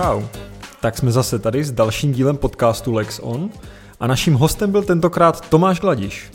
[0.00, 0.22] čau.
[0.80, 3.50] Tak jsme zase tady s dalším dílem podcastu Lex On
[4.00, 6.30] a naším hostem byl tentokrát Tomáš Gladiš.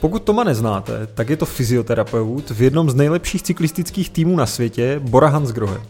[0.00, 5.00] Pokud Toma neznáte, tak je to fyzioterapeut v jednom z nejlepších cyklistických týmů na světě,
[5.04, 5.80] Bora Hansgrohe.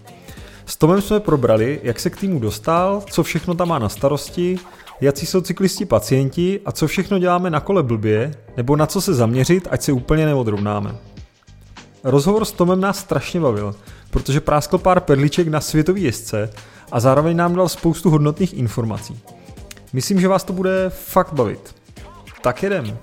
[0.66, 4.58] S Tomem jsme probrali, jak se k týmu dostal, co všechno tam má na starosti,
[5.00, 9.14] jaký jsou cyklisti pacienti a co všechno děláme na kole blbě, nebo na co se
[9.14, 10.96] zaměřit, ať se úplně neodrovnáme.
[12.04, 13.74] Rozhovor s Tomem nás strašně bavil,
[14.14, 16.50] protože práskl pár perliček na světový jezdce
[16.92, 19.20] a zároveň nám dal spoustu hodnotných informací.
[19.92, 21.74] Myslím, že vás to bude fakt bavit.
[22.42, 22.98] Tak jedem.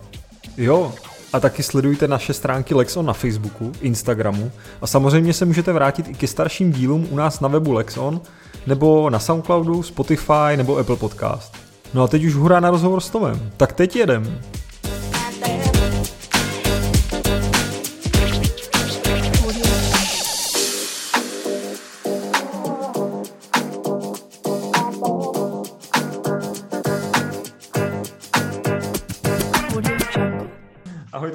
[0.57, 0.93] Jo,
[1.33, 4.51] a taky sledujte naše stránky Lexon na Facebooku, Instagramu
[4.81, 8.21] a samozřejmě se můžete vrátit i ke starším dílům u nás na webu Lexon
[8.67, 11.53] nebo na Soundcloudu, Spotify nebo Apple Podcast.
[11.93, 13.51] No a teď už hurá na rozhovor s Tomem.
[13.57, 14.39] Tak teď jedem.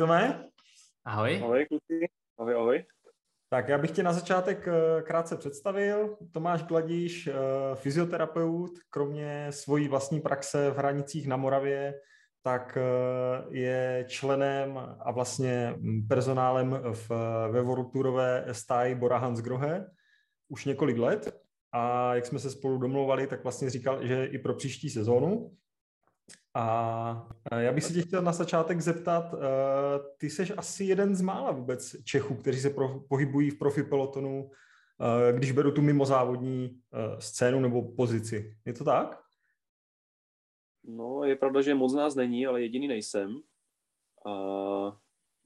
[0.06, 0.50] Ahoj Tome.
[1.04, 1.40] Ahoj.
[1.42, 2.06] Ahoj kluci.
[2.38, 2.84] Ahoj, ahoj.
[3.48, 6.16] Tak já bych tě na začátek eh, krátce představil.
[6.32, 7.32] Tomáš Gladíš, eh,
[7.74, 11.94] fyzioterapeut, kromě svojí vlastní praxe v hranicích na Moravě,
[12.42, 15.74] tak eh, je členem a vlastně
[16.08, 17.10] personálem v,
[17.50, 19.86] ve Vorturové stáji Bora Hansgrohe
[20.48, 21.40] už několik let.
[21.72, 25.56] A jak jsme se spolu domlouvali, tak vlastně říkal, že i pro příští sezónu.
[26.58, 29.34] A já bych se tě chtěl na začátek zeptat,
[30.18, 32.74] ty jsi asi jeden z mála vůbec Čechů, kteří se
[33.08, 34.50] pohybují v profi pelotonu,
[35.32, 36.80] když beru tu mimozávodní
[37.18, 38.56] scénu nebo pozici.
[38.64, 39.22] Je to tak?
[40.84, 43.40] No, je pravda, že moc nás není, ale jediný nejsem.
[44.26, 44.32] A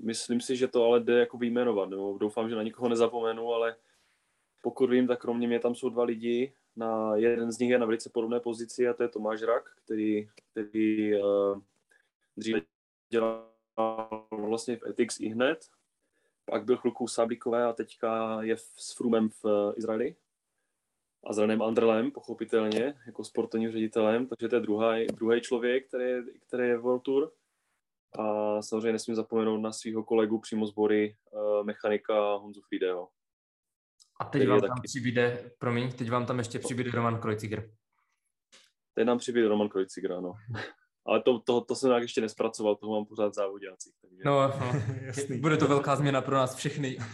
[0.03, 1.91] myslím si, že to ale jde jako vyjmenovat.
[1.91, 3.77] Nebo doufám, že na nikoho nezapomenu, ale
[4.63, 7.87] pokud vím, tak kromě mě tam jsou dva lidi, na, jeden z nich je na
[7.87, 11.61] velice podobné pozici a to je Tomáš Rak, který, který uh,
[12.37, 12.61] dříve
[13.09, 13.51] dělal
[14.31, 15.67] vlastně v Ethics i hned,
[16.45, 20.17] pak byl chvilku v Sablikové a teďka je s Frumem v uh, Izraeli
[21.25, 26.05] a s Renem Andrelem, pochopitelně, jako sportovním ředitelem, takže to je druhý, druhý člověk, který,
[26.47, 27.33] který je v World Tour.
[28.19, 33.09] A samozřejmě nesmím zapomenout na svého kolegu přímo z Bory, uh, mechanika Honzu Frideho.
[34.21, 34.81] A teď vám tam taky...
[34.85, 37.71] přibyde, promiň, teď vám tam ještě přibyde Roman Kreuziger.
[38.95, 40.33] Teď nám přibyde Roman Kreuziger, ano.
[41.07, 43.91] Ale to, to, to jsem nějak ještě nespracoval, toho mám pořád závodáci.
[44.01, 44.23] Takže...
[44.25, 46.99] No, no bude to velká změna pro nás všechny.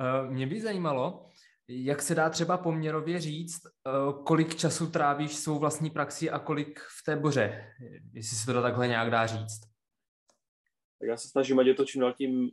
[0.00, 1.26] Eh, mě by zajímalo,
[1.68, 3.90] jak se dá třeba poměrově říct, eh,
[4.24, 7.72] kolik času trávíš svou vlastní praxi a kolik v té boře,
[8.12, 9.73] jestli se to takhle nějak dá říct
[10.98, 12.50] tak já se snažím, ať je to čím dál tím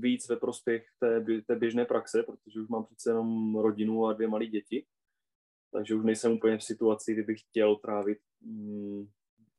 [0.00, 4.28] víc ve prospěch té, té běžné praxe, protože už mám přece jenom rodinu a dvě
[4.28, 4.86] malé děti.
[5.72, 8.18] Takže už nejsem úplně v situaci, kdy bych chtěl trávit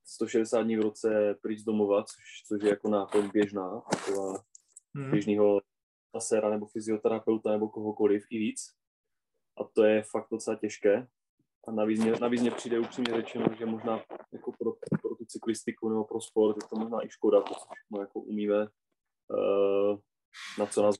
[0.05, 4.43] 160 dní v roce pryč z domova, což, což je jako náplň běžná, taková
[4.95, 5.11] hmm.
[5.11, 5.61] běžného
[6.11, 8.75] taséra nebo fyzioterapeuta nebo kohokoliv i víc.
[9.57, 11.07] A to je fakt docela těžké.
[11.67, 14.03] A navíc mě, navíc mě přijde upřímně řečeno, že možná
[14.33, 14.71] jako pro,
[15.01, 18.61] pro tu cyklistiku nebo pro sport je to možná i škoda, protože všechno jako umíme,
[18.61, 19.99] uh,
[20.59, 20.95] na co nás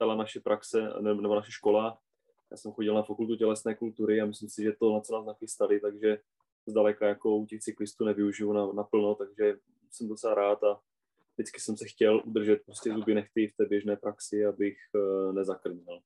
[0.00, 1.98] dala naše praxe nebo naše škola.
[2.50, 5.26] Já jsem chodil na fakultu tělesné kultury a myslím si, že to, na co nás
[5.26, 6.18] nachystali, takže
[6.66, 9.54] zdaleka jako u těch cyklistů nevyužiju na, naplno, takže
[9.90, 10.80] jsem docela rád a
[11.36, 16.00] vždycky jsem se chtěl udržet prostě zuby nechty v té běžné praxi, abych uh, nezakrnil.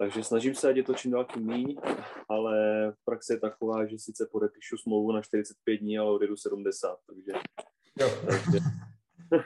[0.00, 1.76] Takže snažím se, ať je to čím dál tím míň,
[2.28, 2.54] ale
[3.04, 7.32] praxe je taková, že sice podepíšu smlouvu na 45 dní, ale odjedu 70, takže,
[8.26, 8.58] takže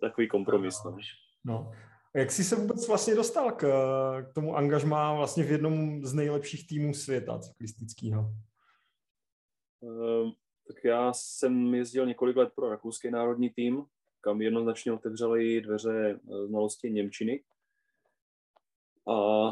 [0.00, 0.74] takový kompromis.
[0.84, 0.96] No.
[1.44, 1.72] no.
[2.14, 3.62] Jak jsi se vůbec vlastně dostal k,
[4.22, 8.30] k tomu angažmá vlastně v jednom z nejlepších týmů světa cyklistického?
[9.80, 10.32] Um,
[10.66, 13.84] tak já jsem jezdil několik let pro rakouský národní tým,
[14.20, 17.44] kam jednoznačně otevřely dveře eh, znalosti Němčiny.
[19.08, 19.50] A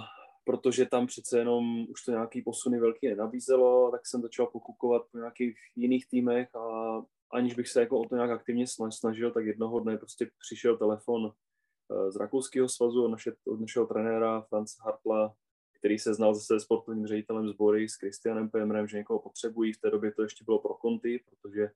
[0.48, 5.18] protože tam přece jenom už to nějaký posuny velký nenabízelo, tak jsem začal pokukovat po
[5.18, 6.96] nějakých jiných týmech a
[7.32, 11.32] aniž bych se jako o to nějak aktivně snažil, tak jednoho dne prostě přišel telefon
[11.32, 15.34] eh, z Rakouského svazu od, naše, od našeho trenéra Franz Hartla,
[15.78, 19.72] který se znal se sportovním ředitelem sbory s Christianem Pemrem, že někoho potřebují.
[19.72, 21.70] V té době to ještě bylo pro konty, protože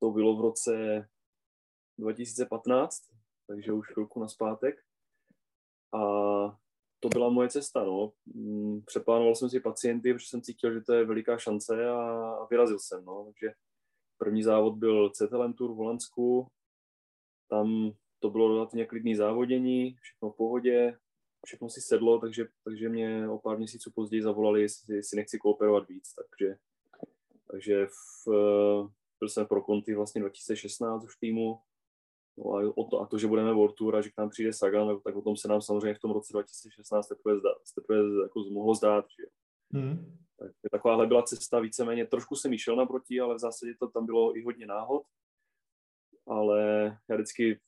[0.00, 1.08] to bylo v roce
[1.98, 3.02] 2015,
[3.46, 4.74] takže už chvilku na zpátek.
[5.92, 6.62] A
[7.02, 7.84] to byla moje cesta.
[7.84, 8.12] No.
[8.26, 12.78] Mm, přeplánoval jsem si pacienty, protože jsem cítil, že to je veliká šance a vyrazil
[12.78, 13.04] jsem.
[13.04, 13.24] No.
[13.24, 13.54] Takže
[14.18, 16.46] první závod byl CTLM Tour v Holandsku.
[17.50, 20.98] Tam to bylo relativně klidný závodění, všechno v pohodě.
[21.46, 25.88] všechno si sedlo, takže, takže mě o pár měsíců později zavolali, jestli, jestli nechci kooperovat
[25.88, 26.56] víc, takže,
[27.50, 28.32] takže v,
[29.18, 31.58] byl jsem pro konty vlastně 2016 už týmu,
[32.38, 34.52] No a, o to, a to, že budeme World Tour a že k nám přijde
[34.52, 38.44] Sagan, tak o tom se nám samozřejmě v tom roce 2016 teprve, zdá, teprve jako
[38.52, 39.04] mohlo zdát.
[39.04, 39.26] Že?
[39.78, 40.18] Hmm.
[40.38, 42.06] Tak takováhle byla cesta víceméně.
[42.06, 45.02] Trošku jsem šel naproti, ale v zásadě to tam bylo i hodně náhod
[46.26, 47.60] ale já vždycky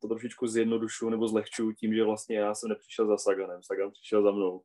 [0.00, 4.22] to trošičku zjednodušu nebo zlehču tím, že vlastně já jsem nepřišel za Saganem, Sagan přišel
[4.22, 4.62] za mnou.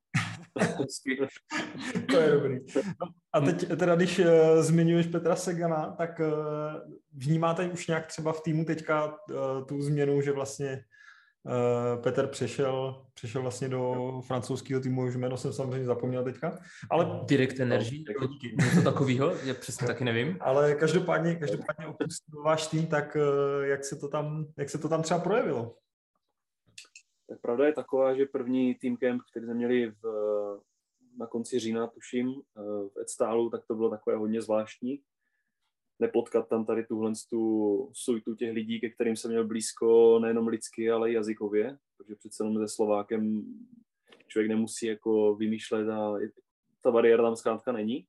[2.11, 2.59] To je dobrý.
[2.75, 4.25] No, a teď teda, když uh,
[4.59, 6.27] zmiňuješ Petra Sagana, tak uh,
[7.13, 10.83] vnímáte už nějak třeba v týmu teďka uh, tu změnu, že vlastně
[11.47, 13.95] Uh, Petr přešel, přešel vlastně do
[14.27, 16.57] francouzského týmu, už jméno jsem samozřejmě zapomněl teďka.
[16.89, 17.19] Ale...
[17.25, 18.27] Direct Energy, no,
[18.65, 20.37] něco takového, já přesně taky nevím.
[20.39, 24.89] Ale každopádně, každopádně opustil váš tým, tak uh, jak se, to tam, jak se to
[24.89, 25.75] tam třeba projevilo?
[27.29, 30.03] Tak pravda je taková, že první team camp, který jsme měli v,
[31.17, 35.01] na konci října, tuším, eh, v Edstálu, tak to bylo takové hodně zvláštní
[35.99, 40.91] nepotkat tam tady tuhle tu sujtu těch lidí, ke kterým jsem měl blízko nejenom lidsky,
[40.91, 43.43] ale i jazykově, protože přece jenom se Slovákem
[44.27, 46.13] člověk nemusí jako vymýšlet a
[46.83, 48.07] ta bariéra tam zkrátka není.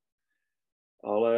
[1.05, 1.35] Ale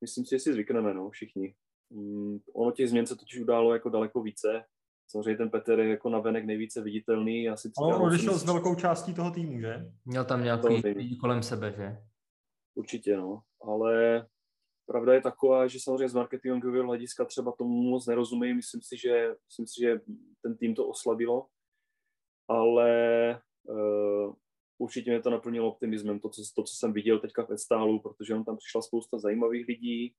[0.00, 1.54] myslím si, že si zvykneme, no, všichni.
[1.90, 4.64] Um, ono těch změn se totiž událo jako daleko více.
[5.12, 7.48] Samozřejmě ten Petr je jako navenek nejvíce viditelný.
[7.48, 9.92] Asi on odešel s velkou částí toho týmu, že?
[10.04, 11.96] Měl tam nějaký lidi kolem sebe, že?
[12.74, 13.40] Určitě, no.
[13.62, 14.26] Ale
[14.86, 18.56] Pravda je taková, že samozřejmě z marketingového hlediska třeba tomu moc nerozumím.
[18.56, 20.00] Myslím si, že, myslím si, že
[20.42, 21.46] ten tým to oslabilo,
[22.48, 22.90] ale
[23.68, 24.34] uh,
[24.78, 28.34] určitě mě to naplnilo optimismem, to co, to, co jsem viděl teďka v Estálu, protože
[28.34, 30.14] on tam přišla spousta zajímavých lidí.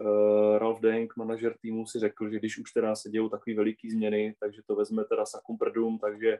[0.00, 3.90] Uh, Ralf Denk, manažer týmu, si řekl, že když už teda se dějou takové veliké
[3.90, 6.38] změny, takže to vezme teda Sakum Prdum, takže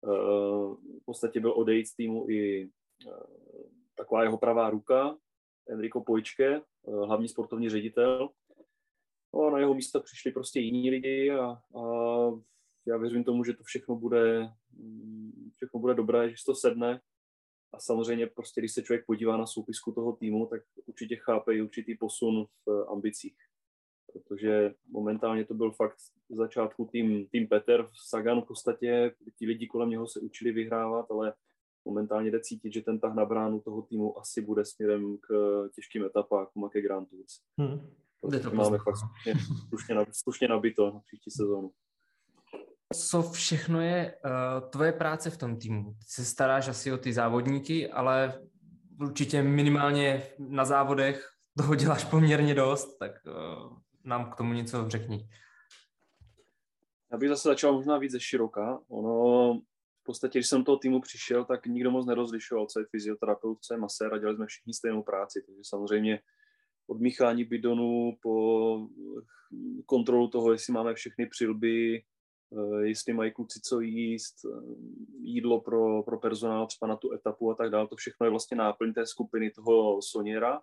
[0.00, 2.70] uh, v podstatě byl odejít z týmu i
[3.06, 3.12] uh,
[3.94, 5.16] taková jeho pravá ruka,
[5.68, 6.60] Enrico Pojčke, eh,
[7.06, 8.30] hlavní sportovní ředitel.
[9.34, 11.82] No a na jeho místo přišli prostě jiní lidi a, a
[12.86, 17.00] já věřím tomu, že to všechno bude, mm, všechno bude dobré, že to sedne.
[17.72, 21.62] A samozřejmě prostě, když se člověk podívá na soupisku toho týmu, tak určitě chápe i
[21.62, 23.36] určitý posun v ambicích.
[24.12, 25.96] Protože momentálně to byl fakt
[26.28, 31.10] v začátku tým, tým Peter, Sagan v podstatě, ti lidi kolem něho se učili vyhrávat,
[31.10, 31.34] ale
[31.84, 35.28] momentálně jde cítit, že ten tah na bránu toho týmu asi bude směrem k
[35.74, 37.32] těžkým etapákům a ke Grand Tours.
[37.58, 37.80] Hmm.
[38.42, 39.34] to máme fakt slušně,
[39.68, 41.70] slušně, slušně nabito na příští sezónu.
[42.94, 45.92] Co všechno je uh, tvoje práce v tom týmu?
[45.92, 48.40] Ty se staráš asi o ty závodníky, ale
[49.00, 55.28] určitě minimálně na závodech toho děláš poměrně dost, tak uh, nám k tomu něco řekni.
[57.12, 58.78] Já bych zase začal možná víc ze široka.
[58.88, 59.60] Ono
[60.08, 63.74] podstatě, když jsem do toho týmu přišel, tak nikdo moc nerozlišoval, co je fyzioterapeut, co
[63.74, 65.42] je masér a dělali jsme všichni stejnou práci.
[65.46, 66.20] Takže samozřejmě
[66.86, 68.32] od míchání bidonu po
[69.86, 72.02] kontrolu toho, jestli máme všechny přilby,
[72.82, 74.74] jestli mají kluci co jíst, eh,
[75.20, 77.88] jídlo pro, pro personál třeba na tu etapu a tak dále.
[77.88, 80.60] To všechno je vlastně náplň té skupiny toho Soniera.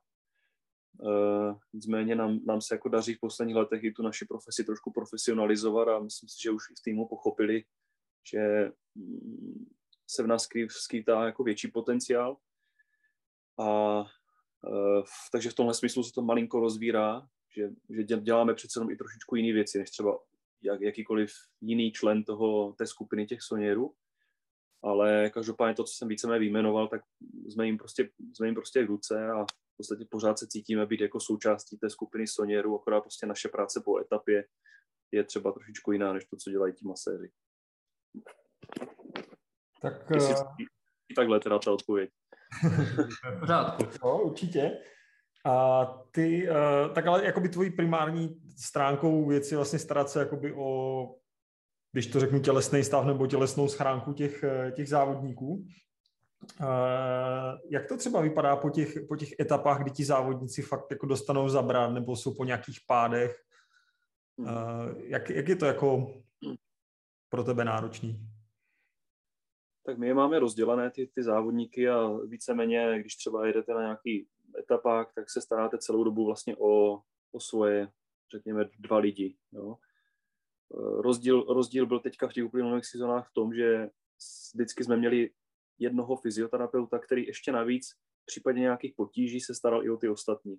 [1.00, 4.92] Uh, nicméně nám, nám se jako daří v posledních letech i tu naši profesi trošku
[4.92, 7.64] profesionalizovat a myslím si, že už i v týmu pochopili,
[8.32, 9.66] že mm,
[10.08, 12.38] se v nás skýtá jako větší potenciál.
[13.60, 14.00] A
[15.32, 19.36] takže v tomhle smyslu se to malinko rozvírá, že, že děláme přece jenom i trošičku
[19.36, 20.20] jiné věci, než třeba
[20.66, 21.32] jak, jakýkoliv
[21.62, 23.94] jiný člen toho, té skupiny těch soněrů.
[24.84, 27.02] Ale každopádně to, co jsem víceméně vyjmenoval, tak
[27.48, 31.02] jsme jim prostě, jsme jim prostě v ruce a v podstatě pořád se cítíme být
[31.02, 34.46] jako součástí té skupiny soněrů, akorát prostě naše práce po etapě
[35.12, 37.32] je třeba trošičku jiná, než to, co dělají ti maséři.
[39.82, 40.42] Tak, Jestli, uh...
[41.16, 42.10] takhle teda ta odpověď.
[43.40, 43.84] Pořádku.
[44.04, 44.78] No, určitě.
[45.46, 51.16] A ty, uh, tak ale jakoby tvojí primární stránkou věci vlastně starat se jakoby o,
[51.92, 55.66] když to řeknu, tělesný stav nebo tělesnou schránku těch, eh, těch závodníků.
[56.60, 56.68] Uh,
[57.70, 61.50] jak to třeba vypadá po těch, po těch etapách, kdy ti závodníci fakt jako dostanou
[61.50, 63.42] zabrat nebo jsou po nějakých pádech?
[64.36, 64.48] Uh,
[64.98, 66.14] jak, jak je to jako
[67.30, 68.20] pro tebe náročný?
[69.86, 74.28] Tak my je máme rozdělené, ty, ty závodníky a víceméně, když třeba jedete na nějaký
[74.60, 77.92] etapách, tak se staráte celou dobu vlastně o, o svoje,
[78.32, 79.38] řekněme, dva lidi.
[79.52, 79.78] Jo.
[81.02, 83.90] Rozdíl, rozdíl byl teďka v těch uplynulých sezónách v tom, že
[84.54, 85.30] vždycky jsme měli
[85.80, 87.92] jednoho fyzioterapeuta, který ještě navíc
[88.24, 90.58] v případě nějakých potíží se staral i o ty ostatní.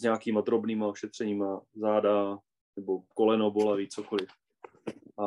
[0.00, 2.38] S nějakýma drobnýma ošetřeníma záda
[2.76, 4.28] nebo koleno bolaví, cokoliv.
[5.18, 5.26] A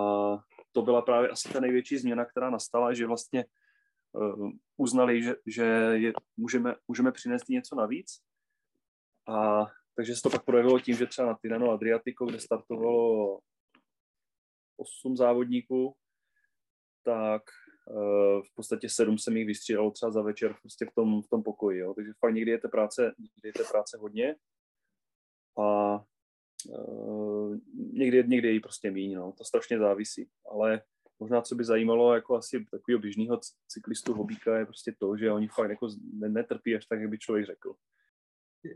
[0.71, 3.45] to byla právě asi ta největší změna, která nastala, že vlastně
[4.77, 8.21] uznali, že, že je, můžeme, můžeme přinést něco navíc.
[9.27, 13.39] A takže se to pak projevilo tím, že třeba na Tirano Adriatico, kde startovalo
[14.77, 15.95] 8 závodníků,
[17.03, 17.41] tak
[17.87, 21.43] uh, v podstatě sedm jsem jich vystřídalo třeba za večer prostě v tom, v tom
[21.43, 21.79] pokoji.
[21.79, 21.93] Jo.
[21.93, 24.35] Takže fakt někdy je té práce, někdy je té práce hodně
[25.59, 25.95] a
[26.69, 27.57] uh,
[27.93, 29.15] někdy, někdy je jí prostě míň.
[29.15, 29.33] No.
[29.37, 30.29] To strašně závisí.
[30.51, 30.81] Ale
[31.19, 35.47] možná, co by zajímalo jako asi takového běžného cyklistu, hobíka, je prostě to, že oni
[35.47, 37.73] fakt jako netrpí až tak, jak by člověk řekl.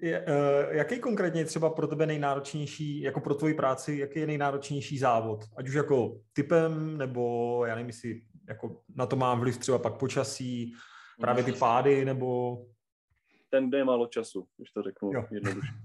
[0.01, 4.97] Je, uh, jaký konkrétně třeba pro tebe nejnáročnější, jako pro tvoji práci, jaký je nejnáročnější
[4.97, 5.39] závod?
[5.57, 9.97] Ať už jako typem, nebo já nevím, jestli jako na to mám vliv třeba pak
[9.97, 10.73] počasí,
[11.19, 12.57] právě ty pády, nebo...
[13.49, 15.67] Ten, kde je málo času, když to řeknu jednoduše.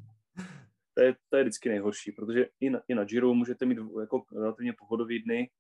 [0.98, 4.22] To je, to je vždycky nejhorší, protože i na, i na Giro můžete mít jako
[4.36, 5.50] relativně pohodový dny,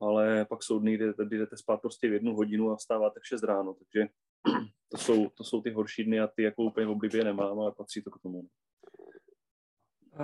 [0.00, 3.26] ale pak jsou dny, kdy, kdy jdete spát prostě v jednu hodinu a vstáváte v
[3.26, 4.08] 6 ráno, takže
[4.88, 7.72] to jsou, to jsou ty horší dny a ty jako úplně v oblibě nemám, ale
[7.72, 8.42] patří to k tomu.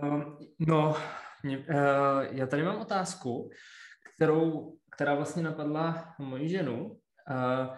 [0.03, 0.97] Um, no,
[1.43, 1.65] mě, uh,
[2.31, 3.51] já tady mám otázku,
[4.17, 6.85] kterou, která vlastně napadla moji ženu.
[6.87, 7.77] Uh,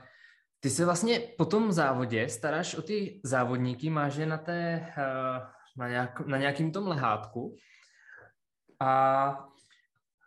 [0.60, 5.48] ty se vlastně po tom závodě staráš o ty závodníky, máš je na, té, uh,
[5.76, 7.56] na, nějak, na nějakým tom lehátku
[8.80, 9.53] a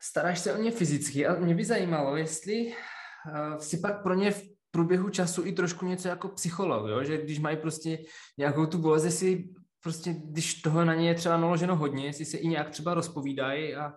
[0.02, 4.32] staráš se o ně fyzicky a mě by zajímalo, jestli uh, si pak pro ně
[4.32, 7.04] v průběhu času i trošku něco jako psycholog, jo?
[7.04, 8.00] že když mají prostě
[8.38, 9.50] nějakou tu bolest, jestli
[9.84, 13.76] prostě, když toho na ně je třeba naloženo hodně, jestli se i nějak třeba rozpovídají
[13.76, 13.94] a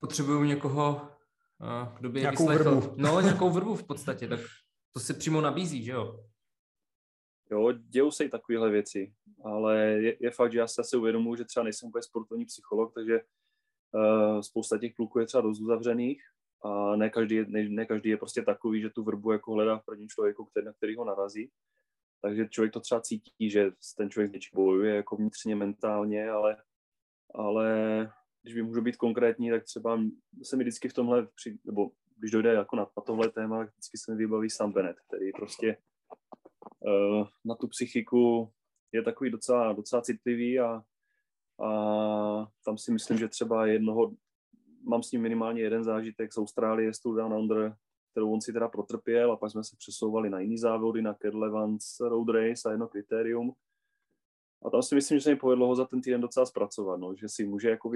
[0.00, 1.10] potřebují někoho,
[1.98, 2.80] kdo by je nějakou vyslechl.
[2.80, 2.94] Vrbu.
[2.96, 4.40] No, nějakou vrbu v podstatě, tak
[4.92, 6.24] to se přímo nabízí, že jo?
[7.50, 9.12] Jo, dějou se i takovéhle věci,
[9.44, 12.94] ale je, je fakt, že já se asi uvědomuji, že třeba nejsem úplně sportovní psycholog,
[12.94, 13.20] takže uh,
[14.40, 16.22] spousta těch kluků je třeba dost uzavřených
[16.64, 19.78] a ne každý, je, ne, ne každý je prostě takový, že tu vrbu jako hledá
[19.78, 21.50] v prvním člověku, který, na který ho narazí.
[22.22, 26.56] Takže člověk to třeba cítí, že ten člověk něčím bojuje jako vnitřně, mentálně, ale,
[27.34, 27.68] ale
[28.42, 30.00] když by můžu být konkrétní, tak třeba
[30.42, 33.72] se mi vždycky v tomhle, při, nebo když dojde jako na, na tohle téma, tak
[33.72, 35.76] vždycky se mi vybaví Sam Bennett, který prostě
[36.80, 38.52] uh, na tu psychiku
[38.92, 40.82] je takový docela, docela citlivý a,
[41.60, 44.12] a tam si myslím, že třeba jednoho
[44.82, 47.76] mám s ním minimálně jeden zážitek z Austrálie, z Down Under,
[48.10, 51.50] kterou on si teda protrpěl a pak jsme se přesouvali na jiný závody, na Kedle
[51.50, 53.52] Vance Road Race a jedno kritérium.
[54.64, 57.14] A tam si myslím, že se mi povedlo ho za ten týden docela zpracovat, no,
[57.14, 57.90] že si může jako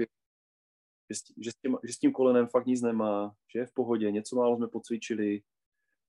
[1.09, 3.73] že, s, že, s tím, že s tím kolenem fakt nic nemá, že je v
[3.73, 5.41] pohodě, něco málo jsme pocvičili.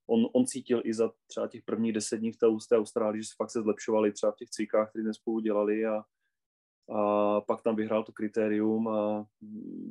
[0.07, 3.35] On, on cítil i za třeba těch prvních deset dní v té Austrálii, že se
[3.37, 6.04] fakt se zlepšovali třeba v těch cvikách, které jsme spolu dělali a,
[6.90, 9.26] a pak tam vyhrál to kritérium a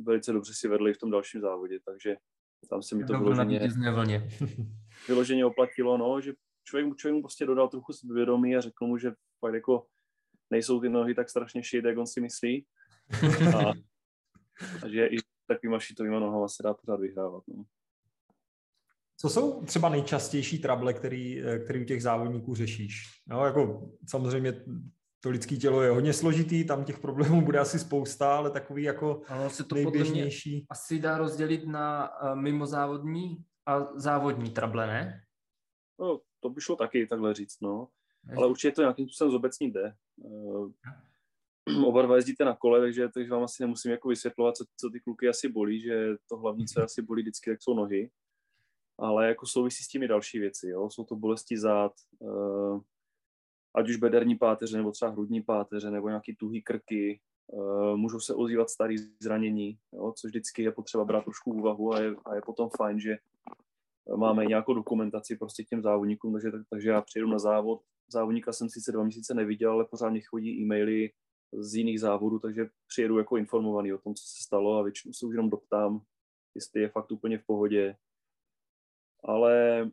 [0.04, 2.16] velice dobře si vedli v tom dalším závodě, takže
[2.70, 3.60] tam se mi to vyloženě,
[5.08, 9.12] vyloženě oplatilo, no, že člověk, člověk mu prostě dodal trochu svědomí a řekl mu, že
[9.40, 9.86] fakt jako
[10.50, 12.66] nejsou ty nohy tak strašně šit, jak on si myslí.
[13.58, 13.74] A,
[14.84, 17.44] a že i takovýma šitovýma nohama se dá pořád vyhrávat.
[17.48, 17.64] No.
[19.18, 23.04] Co jsou třeba nejčastější trable, který, který u těch závodníků řešíš?
[23.28, 24.54] No, jako samozřejmě
[25.22, 29.22] to lidské tělo je hodně složitý, tam těch problémů bude asi spousta, ale takový jako
[29.28, 30.50] ano, se to nejběžnější.
[30.50, 35.24] Podle mě asi dá rozdělit na uh, mimozávodní a závodní trable, ne?
[36.00, 37.88] No, to by šlo taky takhle říct, no.
[38.38, 39.94] Ale určitě to nějakým způsobem zobecní jde.
[40.18, 40.72] Uh,
[41.86, 45.00] oba dva jezdíte na kole, takže, takže vám asi nemusím jako vysvětlovat, co, co ty
[45.00, 48.10] kluky asi bolí, že to hlavní, co asi bolí vždycky, tak jsou nohy.
[49.00, 50.90] Ale jako souvisí s těmi další věci, jo.
[50.90, 52.82] Jsou to bolesti zád, uh,
[53.76, 58.34] ať už bederní páteře, nebo třeba hrudní páteře, nebo nějaký tuhý krky, uh, můžou se
[58.34, 62.42] ozývat starý zranění, jo, což vždycky je potřeba brát trošku úvahu a je, a je
[62.46, 63.18] potom fajn, že
[64.18, 67.82] máme nějakou dokumentaci prostě těm závodníkům, takže, takže já přijedu na závod.
[68.12, 71.12] Závodníka jsem sice dva měsíce neviděl, ale pořád mě chodí e-maily
[71.54, 75.26] z jiných závodů, takže přijedu jako informovaný o tom, co se stalo a většinou se
[75.26, 76.02] už jenom doptám,
[76.56, 77.96] jestli je fakt úplně v pohodě.
[79.24, 79.90] Ale,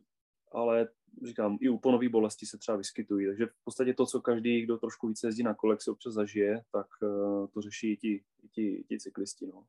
[0.51, 0.87] ale
[1.25, 3.27] říkám, i úponové bolesti se třeba vyskytují.
[3.27, 6.61] Takže v podstatě to, co každý, kdo trošku více jezdí na kolek, si občas zažije,
[6.71, 9.47] tak uh, to řeší i ti, i ti, i ti cyklisti.
[9.47, 9.65] No.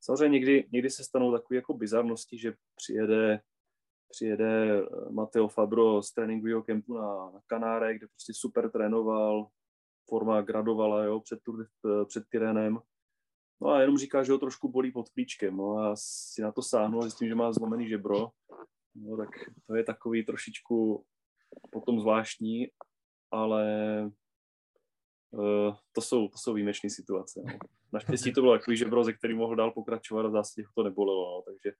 [0.00, 3.40] Samozřejmě někdy, někdy se stanou takové jako bizarnosti, že přijede,
[4.08, 9.48] přijede eh, Mateo Fabro z tréninkového kempu na, na Kanáre, kde prostě super trénoval,
[10.08, 12.78] forma gradovala jo, před, tur, eh, před Tyrenem.
[13.60, 15.56] No a jenom říká, že ho trošku bolí pod klíčkem.
[15.56, 18.30] No a si na to sáhnu a zjistím, že má zlomený žebro
[19.02, 19.28] No tak
[19.66, 21.04] to je takový trošičku
[21.70, 22.68] potom zvláštní,
[23.30, 23.64] ale
[25.30, 27.42] uh, to, jsou, to jsou výjimečné situace.
[27.46, 27.58] No.
[27.92, 31.36] Naštěstí to bylo takový žebro, ze který mohl dál pokračovat a v zásadě to nebolelo,
[31.36, 31.76] no, takže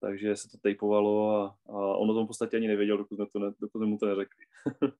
[0.00, 3.38] takže se to tejpovalo a, a on o tom v podstatě ani nevěděl, dokud, to
[3.38, 4.44] ne, dokud mu to neřekli.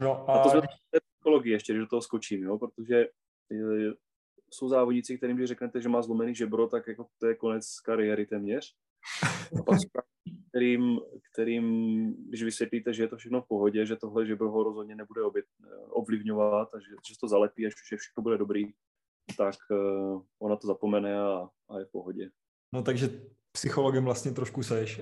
[0.00, 0.40] no a...
[0.40, 0.60] a to jsme
[1.14, 3.08] psychologii ještě, když do toho skočím, jo, protože
[4.50, 8.26] jsou závodníci, kterým když řeknete, že má zlomený žebro, tak jako to je konec kariéry
[8.26, 8.76] téměř.
[9.72, 9.76] A
[10.48, 11.00] kterým,
[11.32, 15.22] kterým, když vysvětlíte, že je to všechno v pohodě, že tohle žebro ho rozhodně nebude
[15.22, 15.44] obět,
[15.88, 18.64] ovlivňovat a že, že to zalepí, až že všechno bude dobrý,
[19.36, 22.30] tak uh, ona to zapomene a, a je v pohodě.
[22.72, 23.08] No takže
[23.52, 25.00] psychologem vlastně trošku seš.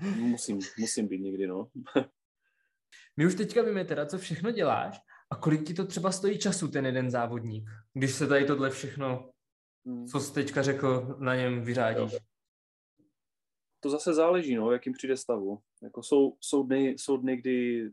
[0.16, 1.68] musím, musím být někdy, no.
[3.16, 6.68] My už teďka víme teda, co všechno děláš a kolik ti to třeba stojí času,
[6.68, 9.30] ten jeden závodník, když se tady tohle všechno,
[9.86, 10.06] hmm.
[10.06, 12.12] co jsi teďka řekl, na něm vyřádíš?
[12.12, 12.18] Jo.
[13.80, 15.58] To zase záleží, no, jakým přijde stavu.
[15.82, 17.90] Jako jsou, jsou, dny, jsou dny, kdy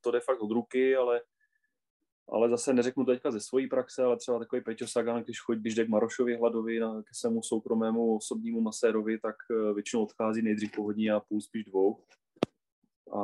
[0.00, 1.20] to jde fakt od ruky, ale
[2.32, 5.74] ale zase neřeknu teďka ze svojí praxe, ale třeba takový Peťo Sagan, když chodí, když
[5.74, 10.72] jde k Marošovi Hladovi, na, ke svému soukromému osobnímu masérovi, tak eh, většinou odchází nejdřív
[10.72, 11.98] po hodině a půl, spíš dvou.
[13.12, 13.20] A,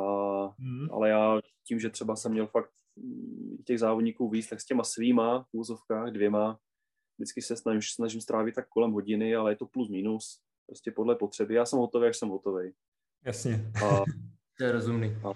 [0.58, 0.88] hmm.
[0.92, 4.84] Ale já tím, že třeba jsem měl fakt mm, těch závodníků víc, tak s těma
[4.84, 6.58] svýma v úzovkách, dvěma,
[7.18, 11.16] vždycky se snažím, snažím strávit tak kolem hodiny, ale je to plus minus, prostě podle
[11.16, 11.54] potřeby.
[11.54, 12.72] Já jsem hotový, jak jsem hotový.
[13.24, 13.72] Jasně.
[13.84, 14.04] A,
[14.58, 15.16] to je rozumný.
[15.24, 15.28] A,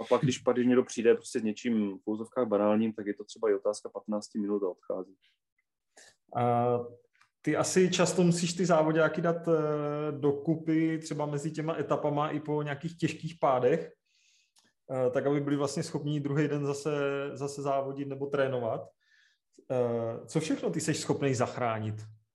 [0.00, 3.14] a pak, když, pak, když někdo přijde prostě s něčím v úzovkách banálním, tak je
[3.14, 5.16] to třeba i otázka 15 minut a odchází.
[6.36, 6.78] A
[7.42, 9.54] ty asi často musíš ty závodáky dát uh,
[10.20, 13.92] dokupy třeba mezi těma etapama i po nějakých těžkých pádech,
[14.86, 16.90] uh, tak aby byli vlastně schopni druhý den zase,
[17.32, 18.80] zase závodit nebo trénovat.
[19.70, 21.94] Uh, co všechno ty jsi schopný zachránit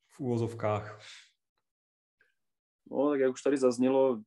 [0.09, 0.99] v úvozovkách?
[2.91, 4.21] No, tak jak už tady zaznělo,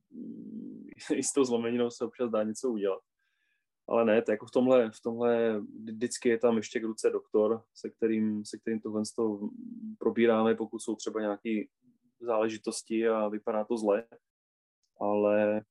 [1.15, 2.99] i s tou zlomeninou se občas dá něco udělat
[3.87, 7.63] ale ne, to jako v tomhle, v tomhle vždycky je tam ještě k ruce doktor,
[7.73, 9.49] se kterým, se kterým tohle to
[9.97, 11.63] probíráme, pokud jsou třeba nějaké
[12.19, 14.05] záležitosti a vypadá to zle,
[14.99, 15.61] ale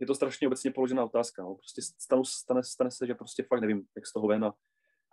[0.00, 1.42] je to strašně obecně položená otázka.
[1.42, 1.54] No.
[1.54, 4.54] Prostě stanu, stane, stane se, že prostě fakt nevím, jak z toho ven a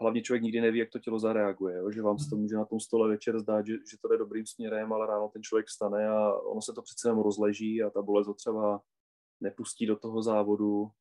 [0.02, 1.92] hlavně člověk nikdy neví, jak to tělo zareaguje, jo?
[1.92, 4.46] že vám se to může na tom stole večer zdát, že, že to jde dobrým
[4.46, 8.02] směrem, ale ráno ten člověk stane a ono se to přece jenom rozleží a ta
[8.02, 8.82] bolest ho třeba
[9.42, 10.92] nepustí do toho závodu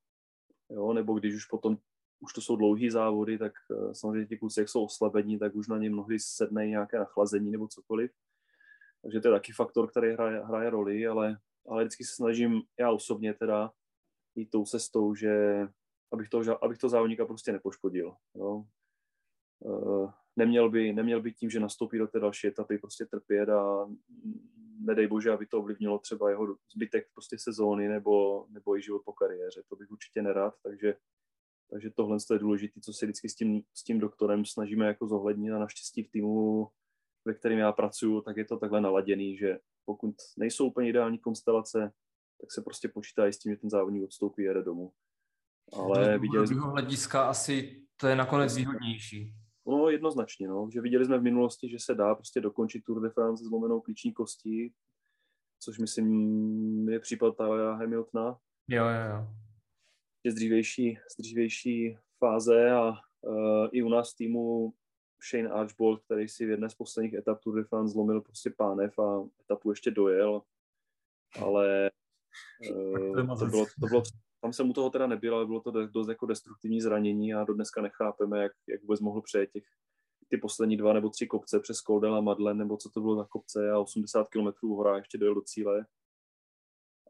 [0.70, 1.76] jo, nebo když už potom
[2.20, 5.68] už to jsou dlouhý závody, tak uh, samozřejmě ti kluci, jak jsou oslabení, tak už
[5.68, 8.10] na ně mnohdy sedne nějaké nachlazení nebo cokoliv.
[9.02, 12.90] Takže to je taky faktor, který hraje, hraje roli, ale, ale vždycky se snažím, já
[12.90, 13.72] osobně teda,
[14.34, 15.66] jít tou cestou, že
[16.12, 18.14] abych to, abych to závodníka prostě nepoškodil.
[18.34, 18.64] Jo.
[19.60, 23.88] Uh, neměl, by, neměl by tím, že nastoupí do té další etapy, prostě trpět a
[24.80, 29.12] nedej bože, aby to ovlivnilo třeba jeho zbytek prostě sezóny nebo, nebo i život po
[29.12, 29.62] kariéře.
[29.68, 30.94] To bych určitě nerad, takže,
[31.70, 35.52] takže tohle je důležité, co se vždycky s tím, s tím doktorem snažíme jako zohlednit
[35.52, 36.68] a naštěstí v týmu,
[37.24, 41.92] ve kterém já pracuju, tak je to takhle naladěný, že pokud nejsou úplně ideální konstelace,
[42.40, 44.92] tak se prostě počítá i s tím, že ten závodník odstoupí a jede domů.
[45.72, 46.60] Ale viděli jsme...
[46.60, 49.34] hlediska asi to je nakonec výhodnější.
[49.66, 53.10] No jednoznačně, no, že viděli jsme v minulosti, že se dá prostě dokončit Tour de
[53.10, 54.74] France zlomenou klíční kostí,
[55.62, 58.38] což myslím je případ Tyler Hamiltona.
[58.68, 59.28] Jo, jo, jo.
[60.24, 64.74] Je z dřívější, z dřívější fáze a uh, i u nás týmu
[65.30, 68.98] Shane Archbold, který si v jedné z posledních etap Tour de France zlomil prostě pánev
[68.98, 70.42] a etapu ještě dojel,
[71.40, 71.90] ale
[72.70, 74.02] uh, to, bylo, to bylo
[74.40, 77.55] tam jsem u toho teda nebyl, ale bylo to dost jako destruktivní zranění a do
[77.55, 79.64] dneska nechápeme, jak, jak vůbec mohl přejet těch
[80.29, 83.24] ty poslední dva nebo tři kopce přes Koldel a Madlen, nebo co to bylo za
[83.24, 85.87] kopce a 80 km v horách ještě dojel do cíle.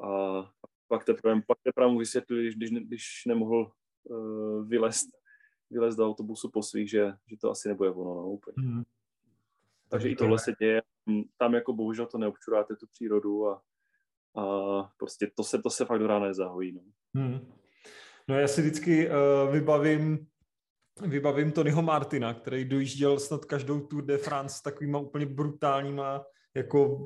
[0.04, 0.42] A
[0.88, 3.72] pak teprve, pak teprve mu vysvětlili, když, když nemohl
[4.04, 5.08] uh, vylézt,
[5.70, 8.54] vylézt do autobusu po svých, že, že to asi nebude ono, no, úplně.
[8.58, 8.82] Mm.
[9.88, 10.82] Takže i tohle se děje.
[11.36, 13.62] Tam jako bohužel to neobčuráte tu přírodu a,
[14.36, 14.44] a
[14.98, 16.72] prostě to se, to se fakt do rána nezahojí.
[16.72, 16.80] No.
[17.14, 17.52] Hmm.
[18.28, 20.26] No já si vždycky uh, vybavím
[21.06, 26.24] vybavím Tonyho Martina, který dojížděl snad každou Tour de France s takovýma úplně brutálníma
[26.56, 27.04] jako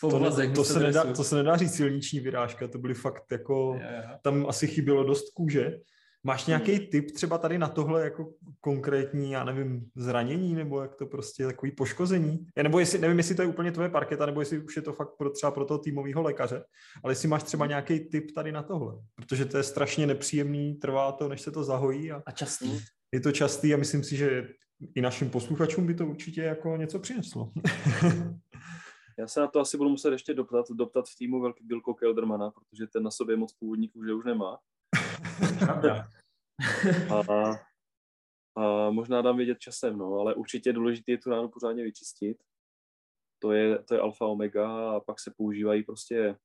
[0.00, 0.10] to,
[0.54, 4.20] to, se nedá, to se nedá říct silniční vyrážka, to byly fakt jako, yeah.
[4.22, 5.78] tam asi chybělo dost kůže
[6.24, 6.86] Máš nějaký hmm.
[6.86, 11.72] tip třeba tady na tohle jako konkrétní, já nevím, zranění nebo jak to prostě takový
[11.72, 12.46] poškození?
[12.56, 14.92] Já nebo jestli, nevím, jestli to je úplně tvoje parketa, nebo jestli už je to
[14.92, 16.64] fakt pro, třeba pro toho týmového lékaře,
[17.04, 21.12] ale jestli máš třeba nějaký tip tady na tohle, protože to je strašně nepříjemný, trvá
[21.12, 22.12] to, než se to zahojí.
[22.12, 22.80] A, a častý.
[23.12, 24.48] Je to častý a myslím si, že
[24.94, 27.52] i našim posluchačům by to určitě jako něco přineslo.
[29.18, 32.50] Já se na to asi budu muset ještě doptat, doptat v týmu velký Bilko Keldermana,
[32.50, 34.58] protože ten na sobě moc původníků že už nemá
[37.10, 37.52] a,
[38.56, 42.42] a možná dám vědět časem, no, ale určitě je důležité je tu ránu pořádně vyčistit.
[43.38, 46.36] to je, to je alfa omega a pak se používají prostě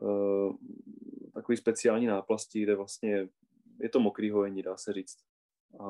[0.00, 0.56] uh,
[1.34, 3.28] takový speciální náplasti, kde vlastně
[3.80, 5.16] je to mokrý hojení, dá se říct.
[5.80, 5.86] A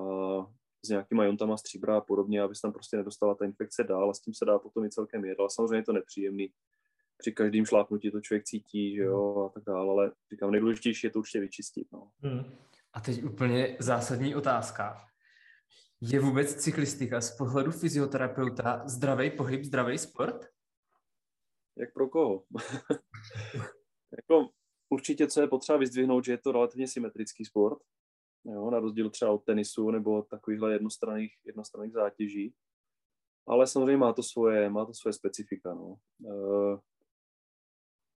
[0.85, 4.15] s nějakýma jontama stříbra a podobně, aby se tam prostě nedostala ta infekce dál a
[4.15, 6.53] s tím se dá potom i celkem jet, ale samozřejmě je to nepříjemný.
[7.25, 11.11] Při každém šlápnutí to člověk cítí, že jo, a tak dále, ale říkám, nejdůležitější je
[11.11, 12.11] to určitě vyčistit, no.
[12.19, 12.45] Hmm.
[12.93, 15.07] A teď úplně zásadní otázka.
[16.01, 20.47] Je vůbec cyklistika z pohledu fyzioterapeuta zdravý pohyb, zdravý sport?
[21.79, 22.45] Jak pro koho?
[24.17, 24.49] jako,
[24.89, 27.79] určitě, co je potřeba vyzdvihnout, že je to relativně symetrický sport,
[28.45, 32.55] jo, na rozdíl třeba od tenisu nebo takovýchhle jednostranných, jednostranných zátěží.
[33.47, 35.75] Ale samozřejmě má to svoje, má to svoje specifika.
[35.75, 35.99] No.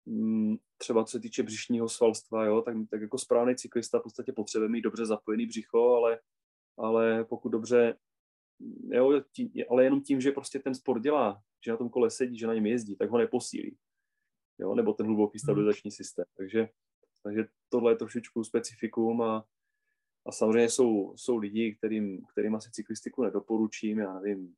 [0.09, 4.33] E, třeba co se týče břišního svalstva, jo, tak, tak jako správný cyklista v podstatě
[4.33, 6.21] potřebuje mít dobře zapojený břicho, ale,
[6.79, 7.97] ale pokud dobře,
[8.91, 12.39] jo, tí, ale jenom tím, že prostě ten sport dělá, že na tom kole sedí,
[12.39, 13.77] že na něm jezdí, tak ho neposílí.
[14.59, 16.25] Jo, nebo ten hluboký stabilizační systém.
[16.37, 16.69] Takže,
[17.23, 19.45] takže tohle je trošičku specifikum a,
[20.27, 24.55] a samozřejmě jsou, jsou lidi, kterým, kterým asi cyklistiku nedoporučím, já nevím,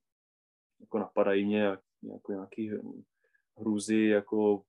[0.81, 1.63] jako napadají mě
[2.03, 2.71] jako nějaký
[3.59, 4.63] hrůzy jako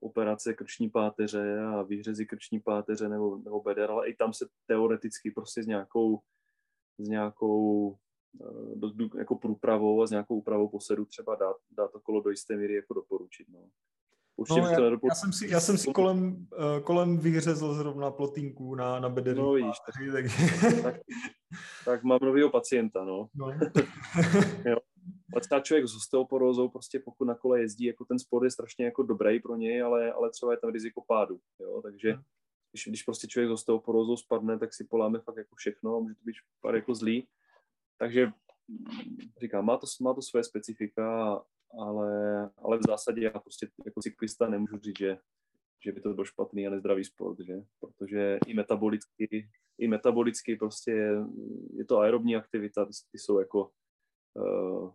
[0.00, 5.30] operace krční páteře a výhřezy krční páteře nebo, nebo beder, ale i tam se teoreticky
[5.30, 6.20] prostě s nějakou,
[6.98, 7.96] s nějakou
[8.40, 12.56] eh, jako průpravou a s nějakou úpravou posedu třeba dát, dát to kolo do jisté
[12.56, 13.48] míry jako doporučit.
[13.48, 13.68] No.
[14.36, 18.74] Určitě no, já, já, jsem si, já jsem si kolem, uh, kolem vyhřezl zrovna plotínku
[18.74, 20.24] na, na bederní no, víš, páteři, tak...
[20.82, 21.00] tak,
[21.84, 23.28] tak mám novýho pacienta, no.
[23.34, 23.50] no.
[24.64, 24.76] jo.
[25.32, 28.84] Ale třeba člověk s osteoporózou, prostě pokud na kole jezdí, jako ten sport je strašně
[28.84, 32.22] jako dobrý pro něj, ale, ale třeba je tam riziko pádu, jo, takže hmm.
[32.72, 36.14] když, když prostě člověk s osteoporózou spadne, tak si poláme fakt jako všechno a může
[36.14, 37.28] to být pár jako zlý.
[37.98, 38.32] Takže
[39.40, 41.40] říkám, má to, má to své specifika,
[41.78, 45.18] ale, ale v zásadě já prostě jako cyklista nemůžu říct, že,
[45.84, 47.54] že by to byl špatný a nezdravý sport, že?
[47.80, 50.92] Protože i metabolicky, i metabolicky prostě
[51.76, 53.70] je to aerobní aktivita, ty jsou jako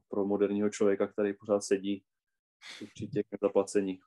[0.10, 2.04] pro moderního člověka, který pořád sedí,
[2.82, 4.00] určitě k zaplacení.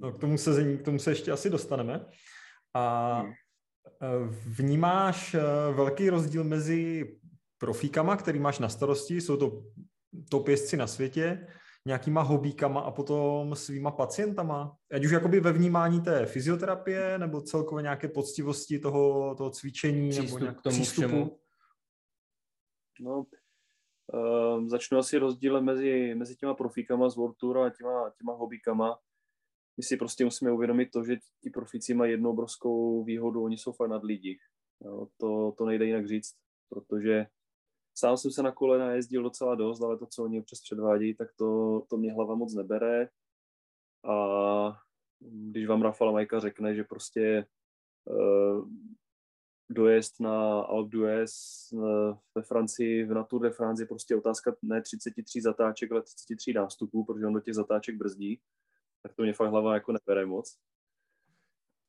[0.00, 2.06] No, k tomu se, k tomu se ještě asi dostaneme.
[2.74, 3.32] A hmm.
[4.02, 5.40] Eh, vnímáš eh,
[5.72, 7.04] velký rozdíl mezi
[7.58, 9.64] profíkama, který máš na starosti, jsou to
[10.30, 11.46] topězci na světě,
[11.86, 14.76] nějakýma hobíkama a potom svýma pacientama?
[14.94, 20.26] Ať už jakoby ve vnímání té fyzioterapie nebo celkově nějaké poctivosti toho, toho cvičení Přístup
[20.26, 21.08] nebo nějak k tomu přístupu?
[21.08, 21.38] Všemu.
[23.00, 23.24] No,
[24.12, 28.98] uh, začnu asi rozdílem mezi, mezi těma profíkama z World Tour a těma, těma hobíkama.
[29.76, 33.72] My si prostě musíme uvědomit to, že ti profíci mají jednu obrovskou výhodu, oni jsou
[33.72, 34.38] fakt nad lidi.
[34.84, 36.34] Jo, to, to nejde jinak říct,
[36.68, 37.26] protože
[37.94, 41.28] Sám jsem se na kole najezdil docela dost, ale to, co oni občas předvádí, tak
[41.38, 43.08] to, to mě hlava moc nebere.
[44.04, 44.16] A
[45.20, 47.46] když vám Rafał Majka řekne, že prostě
[48.04, 48.68] uh,
[49.72, 51.32] dojezd na Alpe d'Huez
[51.72, 56.52] uh, ve Francii, v Tour de France je prostě otázka ne 33 zatáček, ale 33
[56.52, 58.40] nástupů, protože on do těch zatáček brzdí,
[59.02, 60.58] tak to mě fakt hlava jako nebere moc.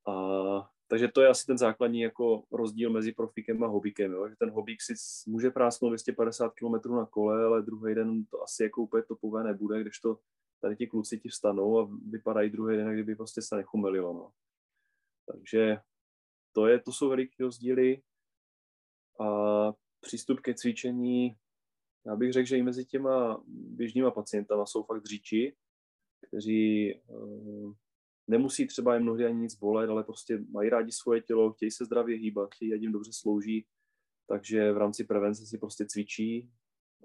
[0.07, 4.29] A takže to je asi ten základní jako rozdíl mezi profíkem a hobíkem, jo?
[4.29, 4.93] že ten hobík si
[5.27, 9.81] může prásknout 250 km na kole, ale druhý den to asi jako úplně topové nebude,
[9.81, 10.19] když to
[10.61, 14.13] tady ti kluci ti vstanou a vypadají druhý den, kdyby prostě se nechumelilo.
[14.13, 14.31] No.
[15.25, 15.77] Takže
[16.53, 18.01] to, je, to jsou veliké rozdíly
[19.19, 19.27] a
[20.01, 21.37] přístup ke cvičení,
[22.05, 25.55] já bych řekl, že i mezi těma běžnýma pacientama jsou fakt dříči,
[26.27, 27.73] kteří uh,
[28.27, 31.85] nemusí třeba jim mnohdy ani nic bolet, ale prostě mají rádi svoje tělo, chtějí se
[31.85, 33.65] zdravě hýbat, chtějí, ať jim dobře slouží,
[34.27, 36.51] takže v rámci prevence si prostě cvičí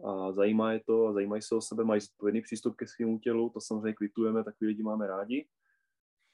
[0.04, 3.50] a zajímá je to a zajímají se o sebe, mají zodpovědný přístup ke svému tělu,
[3.50, 5.48] to samozřejmě kvitujeme, takový lidi máme rádi.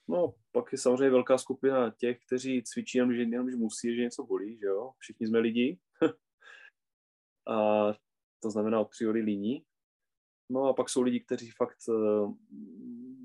[0.08, 4.02] No, pak je samozřejmě velká skupina těch, kteří cvičí jenom, že, jenom, že musí, že
[4.02, 5.78] něco bolí, že jo, všichni jsme lidi.
[7.48, 7.86] a
[8.42, 9.64] to znamená od přiori líní.
[10.50, 11.92] No a pak jsou lidi, kteří fakt eh,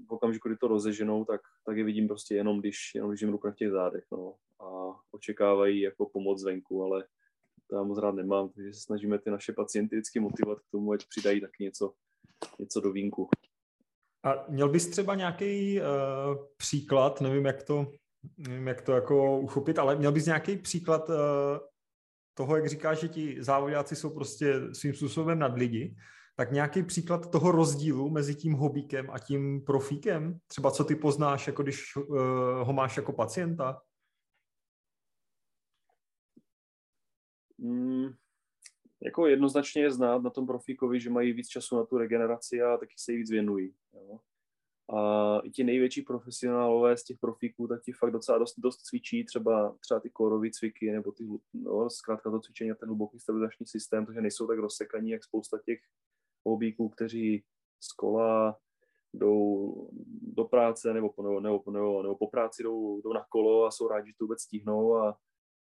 [0.08, 3.32] v okamžiku, kdy to rozeženou, tak, tak je vidím prostě jenom, když, jenom když jim
[3.32, 4.36] ruka v těch zádech, no.
[4.60, 7.08] A očekávají jako pomoc zvenku, ale
[7.68, 10.92] to já moc rád nemám, takže se snažíme ty naše pacienty vždycky motivovat k tomu,
[10.92, 11.94] ať přidají taky něco,
[12.60, 13.30] něco do vínku.
[14.24, 15.86] A měl bys třeba nějaký uh,
[16.58, 17.92] příklad, nevím, jak to,
[18.38, 21.16] nevím, jak to jako uchopit, ale měl bys nějaký příklad uh,
[22.34, 25.96] toho, jak říkáš, že ti závodáci jsou prostě svým způsobem nad lidi,
[26.36, 30.40] tak nějaký příklad toho rozdílu mezi tím hobíkem a tím profíkem?
[30.48, 32.18] Třeba co ty poznáš, jako když uh,
[32.62, 33.82] ho máš jako pacienta?
[37.58, 38.10] Mm,
[39.04, 42.78] jako jednoznačně je znát na tom profíkovi, že mají víc času na tu regeneraci a
[42.78, 43.74] taky se jí víc věnují.
[43.94, 44.20] Jo.
[44.98, 49.26] A i ti největší profesionálové z těch profíků, tak ti fakt docela dost, dost cvičí,
[49.26, 53.66] třeba, třeba ty kórové cviky, nebo ty, no, zkrátka to cvičení a ten hluboký stabilizační
[53.66, 55.80] systém, takže nejsou tak rozsekaní, jak spousta těch
[56.46, 57.44] hobíků, kteří
[57.80, 58.58] z kola
[59.14, 59.90] jdou
[60.22, 63.88] do práce nebo, nebo, nebo, nebo, nebo po práci jdou, jdou na kolo a jsou
[63.88, 65.18] rádi, že to vůbec stihnou a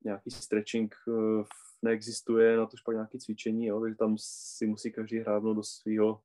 [0.05, 1.45] nějaký stretching eh,
[1.83, 6.21] neexistuje, na to pak nějaké cvičení, jo, takže tam si musí každý hrávnout do svého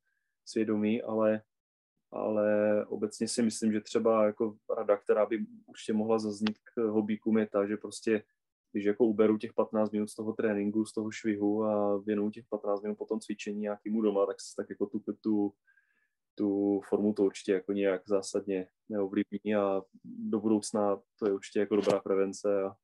[0.46, 1.42] svědomí, ale,
[2.12, 7.38] ale obecně si myslím, že třeba jako rada, která by určitě mohla zaznít k hobíkům
[7.38, 8.24] je ta, že prostě
[8.72, 12.46] když jako uberu těch 15 minut z toho tréninku, z toho švihu a věnu těch
[12.50, 15.54] 15 minut potom cvičení nějakýmu doma, tak, tak jako tu, tu,
[16.36, 21.76] tu formu to určitě jako nějak zásadně neovlivní a do budoucna to je určitě jako
[21.76, 22.76] dobrá prevence a,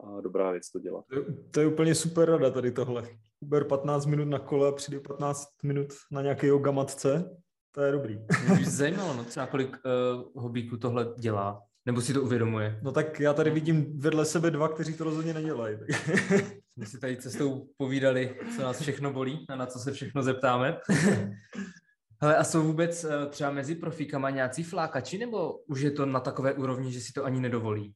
[0.00, 1.04] a dobrá věc to dělat.
[1.10, 3.08] To je, to je úplně super rada tady tohle.
[3.40, 7.36] Uber 15 minut na kole a přijde 15 minut na nějaké yoga matce.
[7.72, 8.18] To je dobrý.
[8.48, 11.62] Mě by zajímalo, no, třeba kolik uh, hobíků tohle dělá.
[11.86, 12.80] Nebo si to uvědomuje?
[12.82, 15.76] No tak já tady vidím vedle sebe dva, kteří to rozhodně nedělají.
[16.76, 20.78] My si tady cestou povídali, co nás všechno bolí a na co se všechno zeptáme.
[22.20, 26.20] Hele, a jsou vůbec uh, třeba mezi profíkama nějací flákači, nebo už je to na
[26.20, 27.94] takové úrovni, že si to ani nedovolí?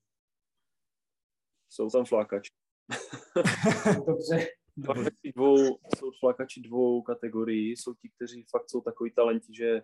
[1.70, 2.50] Jsou tam flákači.
[4.06, 4.46] Dobře.
[4.85, 7.76] Flákači dvou, jsou flákači dvou kategorií.
[7.76, 9.83] Jsou ti, kteří fakt jsou takový talenti, že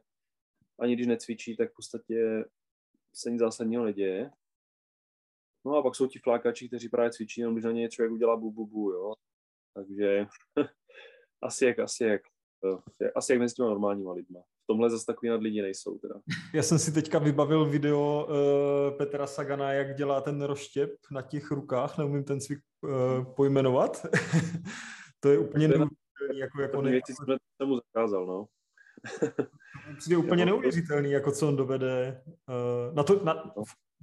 [0.80, 2.44] ani když necvičí, tak v podstatě
[3.14, 4.30] se nic zásadního neděje.
[5.64, 8.36] No a pak jsou ti flákači, kteří právě cvičí, jenom když na ně člověk udělá
[8.36, 9.14] bu, bu, bu jo.
[9.74, 10.26] Takže
[11.42, 12.22] asi jak, asi jak,
[13.14, 14.40] asi jak mezi těma normálníma lidma.
[14.66, 16.14] V tomhle zase takový nad lidi nejsou teda.
[16.54, 21.50] Já jsem si teďka vybavil video uh, Petra Sagana, jak dělá ten rozštěp na těch
[21.50, 22.90] rukách, neumím ten cvik uh,
[23.34, 24.06] pojmenovat.
[25.20, 26.38] to je úplně neuvěřitelný.
[26.38, 26.90] Jako, jako ne...
[26.90, 28.46] věci jsem mu zakázal, no.
[30.08, 33.54] je úplně neuvěřitelný, jako co on dovede uh, na, to, na,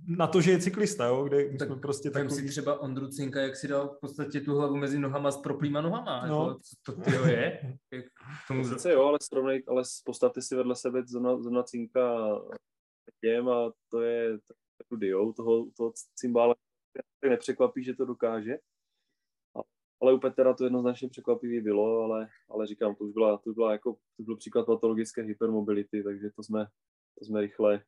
[0.07, 2.35] na to, že je cyklista, jo, kde tak jsme prostě takový...
[2.35, 5.81] si třeba Ondru Cinka, jak si dal v podstatě tu hlavu mezi nohama s proplýma
[5.81, 6.47] nohama, no.
[6.47, 7.77] jako, co to tyjo je?
[7.93, 8.05] Jak
[8.47, 8.67] tomu...
[8.67, 12.39] Sice jo, ale srovnej, ale postavte si vedle sebe zrovna, zrovna Cinka
[13.21, 14.37] těm a to je
[14.77, 16.55] takový dio, toho, toho cymbála
[17.21, 18.57] tak nepřekvapí, že to dokáže
[20.03, 23.55] ale u Petra to jednoznačně překvapivý bylo, ale, ale říkám, to už byla, to už
[23.55, 26.65] byla jako, to byl příklad patologické hypermobility, takže to jsme,
[27.19, 27.83] to jsme rychle,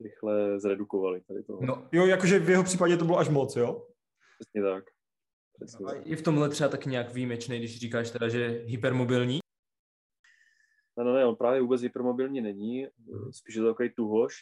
[0.00, 1.60] rychle zredukovali tady toho.
[1.62, 3.86] No, jo, jakože v jeho případě to bylo až moc, jo?
[4.40, 4.84] Přesně tak.
[5.54, 6.06] Přesně no, tak.
[6.06, 9.38] Je v tomhle třeba tak nějak výjimečný, když říkáš teda, že hypermobilní?
[10.98, 12.86] No, no, ne, on právě vůbec hypermobilní není,
[13.30, 14.34] spíš je to takový tuhoš,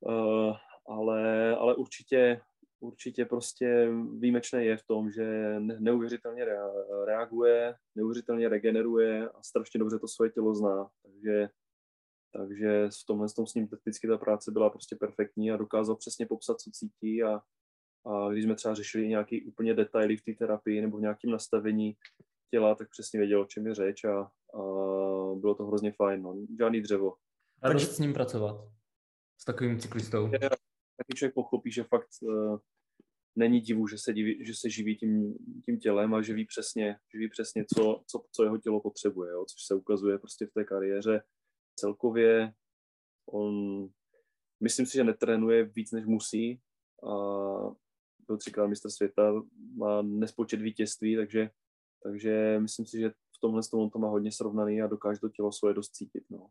[0.00, 0.56] uh,
[0.86, 2.40] ale, ale určitě
[2.82, 6.46] určitě prostě výjimečné je v tom, že neuvěřitelně
[7.04, 10.88] reaguje, neuvěřitelně regeneruje a strašně dobře to svoje tělo zná.
[11.02, 11.48] Takže,
[12.36, 16.26] takže v tomhle tom s ním vždycky ta práce byla prostě perfektní a dokázal přesně
[16.26, 17.40] popsat, co cítí a,
[18.06, 21.96] a když jsme třeba řešili nějaký úplně detaily v té terapii nebo v nějakém nastavení
[22.50, 24.18] těla, tak přesně věděl, o čem je řeč a,
[24.54, 24.60] a
[25.34, 26.22] bylo to hrozně fajn.
[26.22, 26.34] No.
[26.58, 27.14] Žádný dřevo.
[27.62, 28.68] A Takže s ním pracovat?
[29.40, 30.30] S takovým cyklistou?
[30.96, 32.58] taky člověk pochopí, že fakt uh,
[33.36, 36.96] není divu, že se, diví, že se živí tím, tím tělem a že ví přesně,
[37.14, 39.44] že ví přesně co, co, co jeho tělo potřebuje, jo?
[39.44, 41.22] což se ukazuje prostě v té kariéře
[41.76, 42.52] celkově.
[43.26, 43.88] On,
[44.60, 46.60] myslím si, že netrénuje víc, než musí
[47.02, 47.14] a
[48.26, 49.32] byl třikrát mistr světa,
[49.76, 51.50] má nespočet vítězství, takže,
[52.02, 55.52] takže myslím si, že v tomhle on to má hodně srovnaný a dokáže to tělo
[55.52, 56.24] svoje dost cítit.
[56.30, 56.48] No.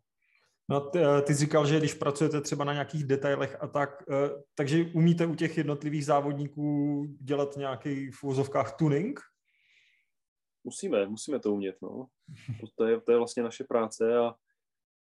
[0.69, 4.43] No, ty, eh, ty říkal, že když pracujete třeba na nějakých detailech a tak, eh,
[4.55, 9.19] takže umíte u těch jednotlivých závodníků dělat nějaký v úzovkách tuning?
[10.63, 12.07] Musíme, musíme to umět, no.
[12.77, 14.36] To je, to je vlastně naše práce a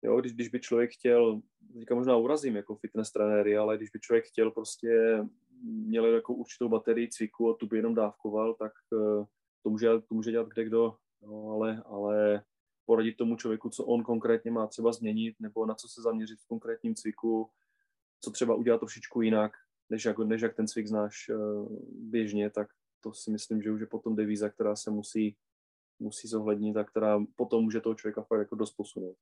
[0.03, 1.41] jo, když, když by člověk chtěl,
[1.79, 5.19] říkám možná urazím jako fitness trenéry, ale když by člověk chtěl prostě,
[5.63, 9.25] měl jako určitou baterii cviku a tu by jenom dávkoval, tak eh,
[9.63, 12.43] to může, to může dělat kde kdo, no, ale, ale
[12.85, 16.47] poradit tomu člověku, co on konkrétně má třeba změnit, nebo na co se zaměřit v
[16.47, 17.49] konkrétním cviku,
[18.21, 19.51] co třeba udělat trošičku jinak,
[19.89, 22.67] než jak, než jak ten cvik znáš uh, běžně, tak
[23.01, 25.35] to si myslím, že už je potom devíza, která se musí,
[25.99, 29.17] musí zohlednit a která potom může toho člověka fakt jako dost posunout.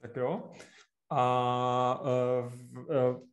[0.00, 0.52] Tak jo.
[1.10, 3.28] A uh, uh,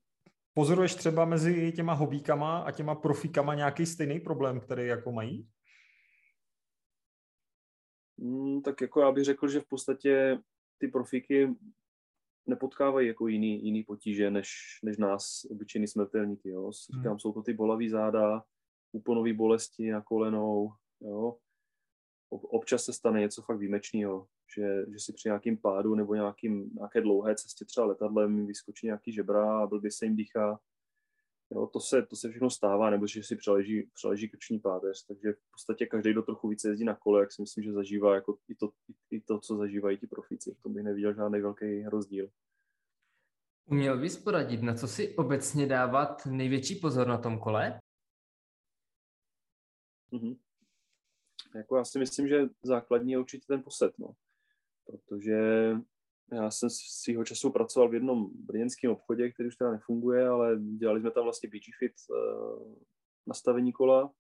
[0.53, 5.47] pozoruješ třeba mezi těma hobíkama a těma profíkama nějaký stejný problém, který jako mají?
[8.19, 10.39] Hmm, tak jako já bych řekl, že v podstatě
[10.77, 11.55] ty profíky
[12.45, 14.49] nepotkávají jako jiný, jiný potíže než,
[14.83, 16.49] než nás, obyčejný smrtelníky.
[16.49, 16.63] Jo.
[16.63, 16.71] Hmm.
[16.99, 17.19] Říkám, hmm.
[17.19, 18.43] jsou to ty bolavé záda,
[18.91, 21.37] úponové bolesti na kolenou, Jo.
[22.29, 27.01] Občas se stane něco fakt výjimečného, že, že si při nějakým pádu nebo nějakým, nějaké
[27.01, 30.59] dlouhé cestě třeba letadlem vyskočí nějaký žebra a blbě se jim dýchá.
[31.51, 35.33] Jo, to, se, to se všechno stává, nebo že si přeleží, přeleží krční páteř, takže
[35.33, 38.37] v podstatě každý, kdo trochu více jezdí na kole, jak si myslím, že zažívá jako
[38.47, 38.69] i, to,
[39.11, 40.53] i, to, co zažívají ti profíci.
[40.53, 42.29] V tom bych neviděl žádný velký rozdíl.
[43.65, 47.79] Uměl bys poradit, na co si obecně dávat největší pozor na tom kole?
[50.11, 50.37] Mm-hmm.
[51.55, 54.13] Jako já si myslím, že základní je určitě ten posed, no.
[54.87, 55.39] Protože
[56.31, 61.01] já jsem svýho času pracoval v jednom brněnském obchodě, který už teda nefunguje, ale dělali
[61.01, 62.75] jsme tam vlastně BG Fit uh,
[63.27, 64.11] nastavení kola.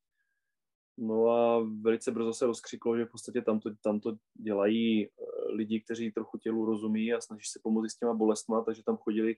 [0.97, 5.55] No a velice brzo se rozkřiklo, že v podstatě tam to, tam to dělají uh,
[5.55, 9.35] lidi, kteří trochu tělu rozumí a snaží se pomoct s těma bolestma, takže tam chodili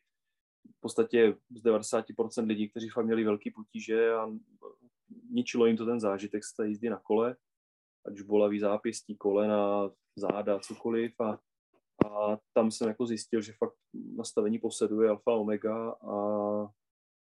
[0.77, 4.27] v podstatě z 90% lidí, kteří fakt měli velký potíže a
[5.29, 7.35] ničilo jim to ten zážitek z té jízdy na kole,
[8.05, 11.39] ať už bolavý zápěstí, kolena, záda, cokoliv a
[12.05, 13.75] a tam jsem jako zjistil, že fakt
[14.15, 16.15] nastavení posedu je alfa omega a,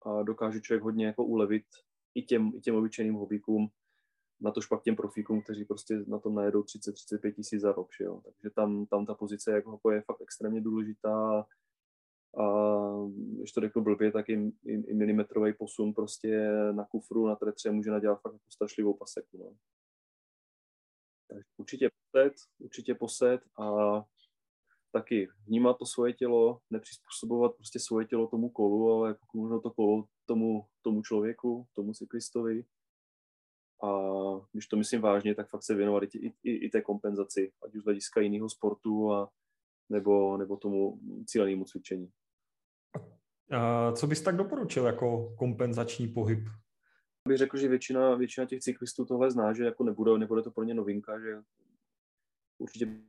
[0.02, 1.66] a dokáže člověk hodně jako ulevit
[2.16, 3.70] i těm, i těm obyčejným hobíkům,
[4.42, 8.22] na to špak těm profíkům, kteří prostě na tom najedou 30-35 tisíc za rok, jo.
[8.24, 11.46] Takže tam, tam ta pozice jako je fakt extrémně důležitá
[12.38, 12.46] a
[13.16, 17.72] když to řeknu blbě, tak i, i, i milimetrový posun prostě na kufru, na tretře
[17.72, 19.56] může nadělat fakt jako strašlivou paseku, no.
[21.36, 23.68] Takže určitě posed, určitě posed a
[24.92, 29.72] taky vnímat to svoje tělo, nepřizpůsobovat prostě svoje tělo tomu kolu, ale jako možno to
[29.72, 32.66] kolo tomu, tomu člověku, tomu cyklistovi.
[33.84, 33.90] A
[34.52, 37.82] když to myslím vážně, tak fakt se věnovat i, i, i té kompenzaci, ať už
[37.82, 39.30] z hlediska jiného sportu a
[39.90, 42.12] nebo, nebo tomu cílenému cvičení.
[43.52, 46.40] A co bys tak doporučil jako kompenzační pohyb?
[47.28, 50.64] Bych řekl, že většina, většina těch cyklistů tohle zná, že jako nebude, nebude to pro
[50.64, 51.42] ně novinka, že
[52.58, 53.02] určitě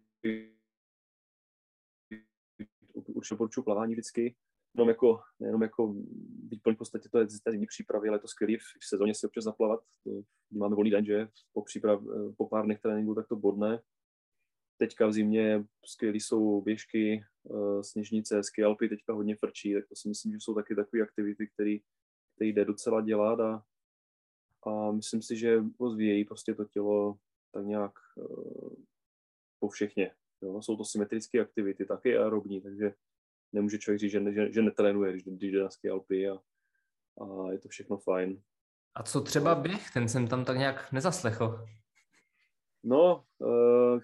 [3.16, 4.36] určitě doporučuji plavání vždycky,
[4.74, 8.58] jenom jako, nejenom jako být v podstatě to je zimní přípravy, ale je to skvělé
[8.58, 9.80] v, sezóně si občas zaplavat.
[10.50, 12.02] Máme volný den, že po, příprav,
[12.36, 13.82] po pár dnech tréninku tak to bodne.
[14.78, 20.08] Teďka v zimě skvělé jsou běžky, uh, sněžnice, skialpy, teďka hodně frčí, tak to si
[20.08, 21.76] myslím, že jsou taky takové aktivity, které
[22.40, 23.64] jde docela dělat a,
[24.62, 27.18] a myslím si, že rozvíjejí prostě to tělo
[27.52, 28.74] tak nějak uh,
[29.58, 30.14] po všechně.
[30.42, 30.62] Jo?
[30.62, 32.94] Jsou to symetrické aktivity, taky aerobní, takže
[33.52, 36.34] nemůže člověk říct, že, že, že netrénuje, když, když jde na ski Alpy a,
[37.20, 38.42] a je to všechno fajn.
[38.94, 39.90] A co třeba běh?
[39.92, 41.66] Ten jsem tam tak nějak nezaslechl.
[42.84, 44.00] No, uh,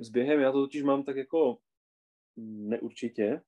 [0.00, 1.58] s během já to totiž mám tak jako
[2.36, 3.40] neurčitě,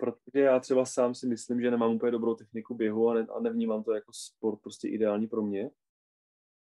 [0.00, 3.40] protože já třeba sám si myslím, že nemám úplně dobrou techniku běhu a, ne, a
[3.40, 5.70] nevnímám to jako sport prostě ideální pro mě.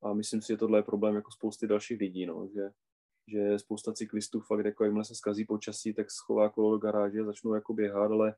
[0.02, 2.70] A myslím si, že tohle je problém jako spousty dalších lidí, no, že
[3.28, 7.54] že spousta cyklistů fakt jako jakmile se skazí počasí, tak schová kolo do garáže začnou
[7.54, 8.34] jako běhat, ale,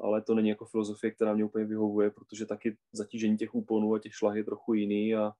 [0.00, 3.98] ale to není jako filozofie, která mě úplně vyhovuje, protože taky zatížení těch úponů a
[3.98, 5.32] těch šlah je trochu jiný a,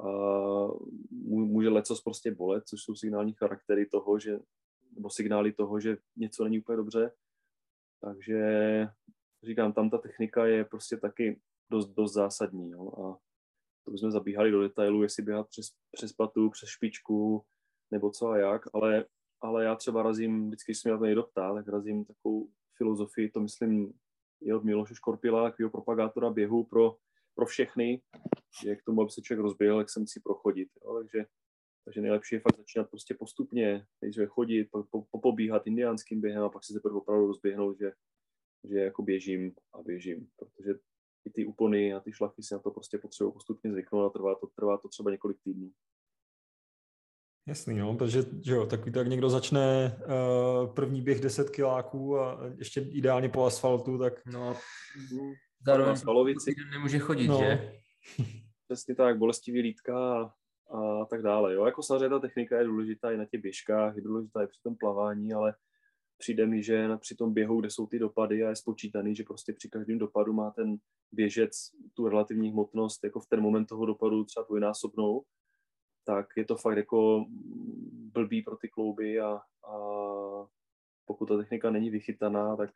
[0.00, 0.08] a
[1.30, 4.38] může lecos prostě bolet, což jsou signální charaktery toho, že,
[4.94, 7.12] nebo signály toho, že něco není úplně dobře.
[8.04, 8.38] Takže
[9.42, 11.40] říkám, tam ta technika je prostě taky
[11.70, 12.70] dost, dost zásadní.
[12.70, 12.88] Jo?
[12.88, 13.18] A
[13.84, 17.44] to bychom zabíhali do detailu, jestli běhat přes, přes patu, přes špičku,
[17.90, 19.04] nebo co a jak, ale,
[19.40, 23.40] ale já třeba razím, vždycky, když se mě někdo ptá, tak razím takovou filozofii, to
[23.40, 23.92] myslím
[24.40, 26.96] je od Miloše Škorpila, takového propagátora běhu pro,
[27.34, 28.02] pro všechny,
[28.62, 30.68] že k tomu, aby se člověk rozběhl, jak se musí prochodit.
[30.84, 30.98] Jo?
[30.98, 31.26] Takže,
[31.84, 36.48] takže nejlepší je fakt začínat prostě postupně, nejdříve chodit, po, po, pobíhat indiánským během a
[36.48, 37.92] pak se teprve opravdu rozběhnout, že,
[38.70, 40.74] že jako běžím a běžím, protože
[41.26, 44.34] i ty úpony a ty šlachy si na to prostě potřebují postupně zvyknout a trvá
[44.34, 45.70] to, trvá to třeba několik týdnů.
[47.48, 52.40] Jasný, no, protože že jo, takový tak někdo začne uh, první běh 10 kiláků a
[52.58, 54.26] ještě ideálně po asfaltu, tak...
[54.26, 54.56] No,
[55.66, 56.36] zároveň
[56.70, 57.38] nemůže chodit, no.
[57.38, 57.72] že?
[58.68, 60.32] Přesně tak, bolestivý lítka a,
[60.74, 61.54] a tak dále.
[61.54, 61.64] Jo.
[61.64, 64.76] Jako samozřejmě ta technika je důležitá i na těch běžkách, je důležitá i při tom
[64.76, 65.54] plavání, ale
[66.18, 69.52] přijde mi, že při tom běhu, kde jsou ty dopady a je spočítaný, že prostě
[69.52, 70.76] při každém dopadu má ten
[71.12, 75.22] běžec tu relativní hmotnost jako v ten moment toho dopadu třeba dvojnásobnou,
[76.04, 77.24] tak je to fakt jako
[78.12, 79.78] blbý pro ty klouby a, a
[81.04, 82.70] pokud ta technika není vychytaná, tak,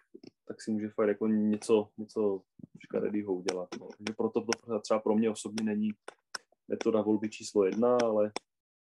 [0.49, 2.43] tak si může fakt jako něco, něco
[2.85, 3.69] škaredýho udělat.
[3.81, 3.89] No.
[3.99, 5.91] Takže proto to třeba pro mě osobně není
[6.69, 8.33] metoda volby číslo jedna, ale,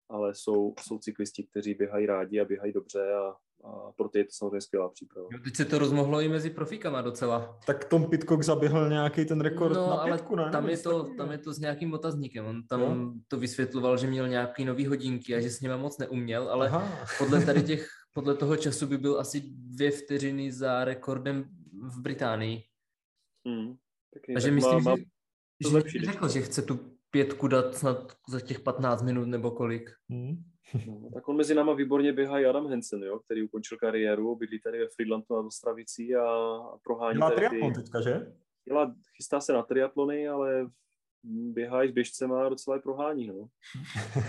[0.10, 4.26] ale jsou, jsou cyklisti, kteří běhají rádi a běhají dobře a a pro ty je
[4.26, 5.28] to samozřejmě skvělá příprava.
[5.32, 7.60] Jo, teď se to rozmohlo i mezi profíkama docela.
[7.66, 10.50] Tak Tom Pitcock zaběhl nějaký ten rekord no, na pětku, ne?
[10.52, 12.46] Tam je, to, tam je to s nějakým otazníkem.
[12.46, 13.14] On tam no.
[13.28, 17.06] to vysvětloval, že měl nějaký nový hodinky a že s nimi moc neuměl, ale Aha.
[17.18, 22.64] podle tady těch, podle toho času by byl asi dvě vteřiny za rekordem v Británii.
[23.48, 23.76] Hmm.
[24.14, 28.40] Taky, Takže tak myslím, má, že, že řekl, že chce tu pětku dát snad za
[28.40, 29.90] těch 15 minut nebo kolik.
[30.10, 30.44] Hmm.
[30.88, 34.62] No, tak on mezi náma výborně běhá i Adam Hansen, jo, který ukončil kariéru, bydlí
[34.62, 37.82] tady ve Friedlandu na Ostravicí a prohání Dělá triatlon ty...
[37.82, 38.34] teďka, že?
[38.68, 40.70] Dělá, chystá se na triatlony, ale
[41.24, 43.48] běhá i s běžcema a docela je prohání, no.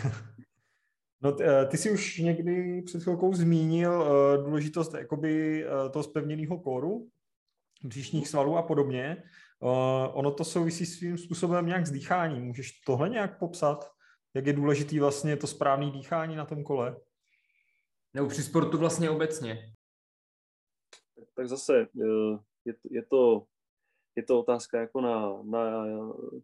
[1.22, 6.02] No, ty, eh, ty jsi už někdy před chvilkou zmínil uh, důležitost jakoby, uh, toho
[6.02, 7.08] spevněného kóru,
[7.84, 9.22] břišních svalů a podobně.
[9.62, 12.44] Uh, ono to souvisí svým způsobem nějak s dýcháním.
[12.44, 13.90] Můžeš tohle nějak popsat?
[14.34, 17.00] jak je důležitý vlastně to správné dýchání na tom kole?
[18.14, 19.72] Nebo při sportu vlastně obecně?
[21.34, 21.86] Tak zase
[22.64, 23.46] je, je, to,
[24.16, 25.86] je to otázka jako na, na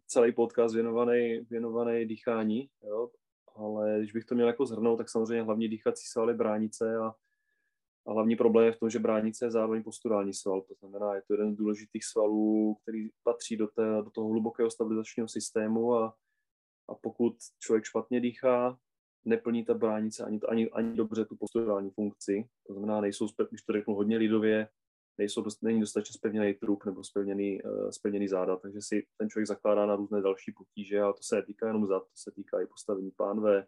[0.07, 3.09] celý podcast věnovaný, věnovaný dýchání, jo?
[3.55, 7.15] ale když bych to měl jako zhrnout, tak samozřejmě hlavní dýchací svaly bránice a,
[8.07, 11.21] a hlavní problém je v tom, že bránice je zároveň posturální sval, to znamená, je
[11.27, 16.15] to jeden z důležitých svalů, který patří do, té, do toho hlubokého stabilizačního systému a,
[16.89, 18.79] a pokud člověk špatně dýchá,
[19.25, 23.73] neplní ta bránice ani, ani, ani dobře tu posturální funkci, to znamená, nejsou, když to
[23.73, 24.67] řeknu hodně lidově,
[25.17, 29.47] nejsou dost, není dostatečně spevněný trup nebo spevněný, uh, spevněný záda, takže si ten člověk
[29.47, 32.65] zakládá na různé další potíže a to se netýká jenom zad, to se týká i
[32.65, 33.67] postavení pánve,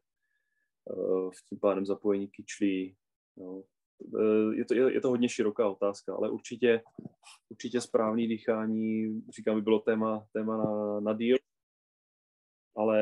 [0.86, 2.96] uh, tím pádem zapojení kyčlí.
[3.38, 3.64] No.
[4.00, 6.82] Uh, je, to, je, je to hodně široká otázka, ale určitě,
[7.50, 11.38] určitě správný dýchání, říkám, by bylo téma, téma na, na díl,
[12.78, 13.00] ale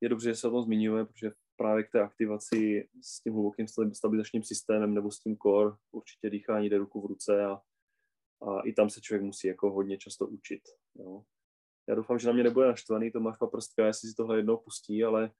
[0.00, 3.66] je dobře, že se o tom zmiňujeme, protože právě k té aktivaci s tím hlubokým
[3.92, 7.60] stabilizačním systémem nebo s tím core určitě dýchání jde ruku v ruce a,
[8.48, 10.62] a i tam se člověk musí jako hodně často učit.
[10.94, 11.22] Jo.
[11.88, 15.30] Já doufám, že na mě nebude naštvaný Tomáš Paprstka, jestli si tohle jednou pustí, ale,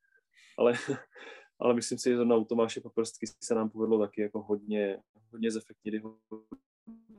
[0.58, 0.72] ale,
[1.60, 4.98] ale myslím si, že na u Tomáše Paprstky se nám povedlo taky jako hodně,
[5.32, 6.16] hodně zefektnit jeho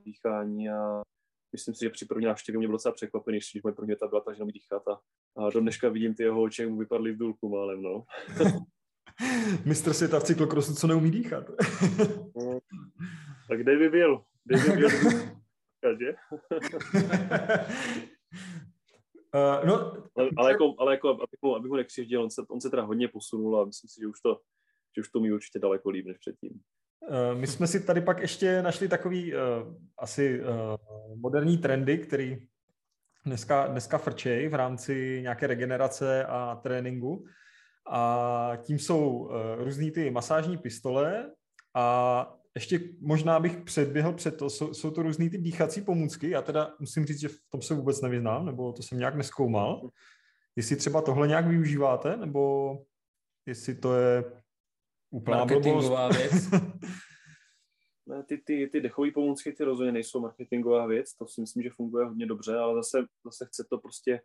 [0.06, 1.02] dýchání a
[1.52, 4.22] myslím si, že při první návštěvě mě bylo docela překvapený, když moje první věta byla
[4.22, 5.00] ta, že mi dýchat a,
[5.38, 8.04] a do dneška vidím ty jeho oči, mu vypadly v důlku málem, no.
[9.66, 11.50] Mistr světa v cyklokrosu, co neumí dýchat.
[12.36, 12.60] no,
[13.50, 14.24] tak kde by byl?
[14.46, 14.90] Kde by byl?
[16.00, 16.16] že?
[19.36, 22.62] Uh, no, ale, ale, jako, ale jako, abych mu, abych mu nekřivděl, on se, on
[22.62, 24.40] se teda hodně posunul a myslím si, že už to,
[24.96, 26.52] že už to mi určitě daleko líp než předtím.
[26.52, 29.40] Uh, my jsme si tady pak ještě našli takový uh,
[29.98, 30.48] asi uh,
[31.16, 32.38] moderní trendy, který
[33.26, 37.26] dneska, dneska frčej v rámci nějaké regenerace a tréninku.
[37.90, 41.32] A tím jsou uh, různý ty masážní pistole
[41.74, 46.30] a ještě možná bych předběhl před to, jsou, jsou to různý ty dýchací pomůcky.
[46.30, 49.90] Já teda musím říct, že v tom se vůbec nevyznám, nebo to jsem nějak neskoumal.
[50.56, 52.78] Jestli třeba tohle nějak využíváte, nebo
[53.46, 54.24] jestli to je
[55.12, 56.52] úplná Marketingová věc.
[58.08, 61.70] ne, ty, ty, ty dechové pomůcky ty rozhodně nejsou marketingová věc, to si myslím, že
[61.70, 64.22] funguje hodně dobře, ale zase, zase chce to prostě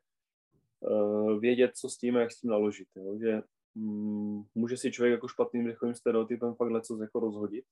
[0.81, 2.89] uh, vědět, co s tím a jak s tím naložit.
[2.97, 3.19] Jo?
[3.19, 3.43] Že
[3.75, 7.65] um, může si člověk jako špatným dechovým stereotypem fakt leco jako rozhodit.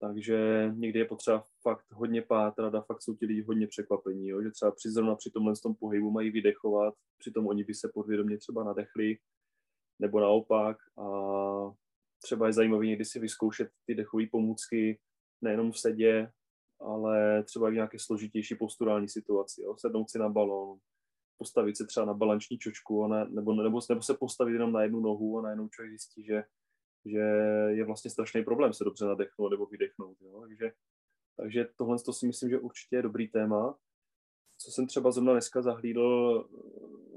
[0.00, 4.42] Takže někdy je potřeba fakt hodně pátrat a fakt jsou ti lidi hodně překvapení, jo?
[4.42, 8.38] že třeba při zrovna při tomhle tom pohybu mají vydechovat, přitom oni by se podvědomě
[8.38, 9.18] třeba nadechli,
[9.98, 10.76] nebo naopak.
[10.98, 11.04] A
[12.22, 15.00] třeba je zajímavé někdy si vyzkoušet ty dechové pomůcky
[15.42, 16.32] nejenom v sedě,
[16.80, 19.62] ale třeba i v nějaké složitější posturální situaci.
[19.62, 19.76] Jo?
[19.78, 20.78] Sednout si na balon,
[21.38, 24.82] postavit se třeba na balanční čočku a ne, nebo, nebo, nebo se postavit jenom na
[24.82, 26.44] jednu nohu a najednou člověk zjistí, že,
[27.04, 27.18] že
[27.68, 30.16] je vlastně strašný problém se dobře nadechnout nebo vydechnout.
[30.20, 30.40] Jo?
[30.40, 30.72] Takže,
[31.36, 33.78] takže tohle to si myslím, že určitě je dobrý téma.
[34.58, 36.48] Co jsem třeba zrovna dneska zahlídl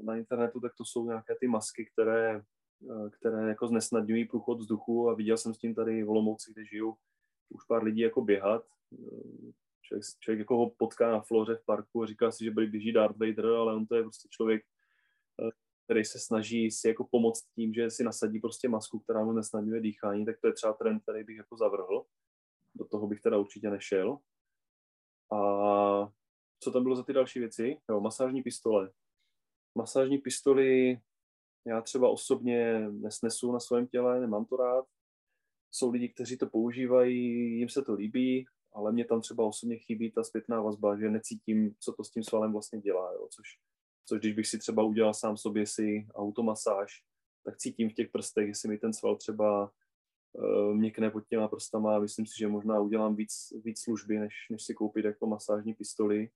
[0.01, 2.41] na internetu, tak to jsou nějaké ty masky, které
[2.89, 6.65] Eh, které jako znesnadňují průchod vzduchu a viděl jsem s tím tady v Olomouci, kde
[6.65, 6.97] žiju,
[7.49, 8.65] už pár lidí jako běhat.
[8.93, 12.69] Eh, člověk, člověk jako ho potká na floře v parku a říká si, že byl
[12.69, 14.63] běží Darth Vader, ale on to je prostě člověk,
[15.41, 15.51] eh,
[15.83, 19.81] který se snaží si jako pomoct tím, že si nasadí prostě masku, která mu nesnadňuje
[19.81, 22.05] dýchání, tak to je třeba trend, který bych jako zavrhl.
[22.75, 24.17] Do toho bych teda určitě nešel.
[25.31, 25.37] A
[26.59, 27.77] co tam bylo za ty další věci?
[27.89, 28.91] Jo, masážní pistole.
[29.75, 30.99] Masážní pistoli
[31.67, 34.85] já třeba osobně nesnesu na svém těle, nemám to rád.
[35.71, 37.23] Jsou lidi, kteří to používají,
[37.57, 41.75] jim se to líbí, ale mě tam třeba osobně chybí ta zpětná vazba, že necítím,
[41.79, 43.13] co to s tím svalem vlastně dělá.
[43.13, 43.27] Jo?
[43.31, 43.47] Což,
[44.05, 47.03] což když bych si třeba udělal sám sobě si automasáž,
[47.45, 49.71] tak cítím v těch prstech, jestli mi ten sval třeba
[50.33, 51.99] uh, měkne pod těma prstama.
[51.99, 56.29] Myslím si, že možná udělám víc, víc služby, než, než si koupit jako masážní pistoli.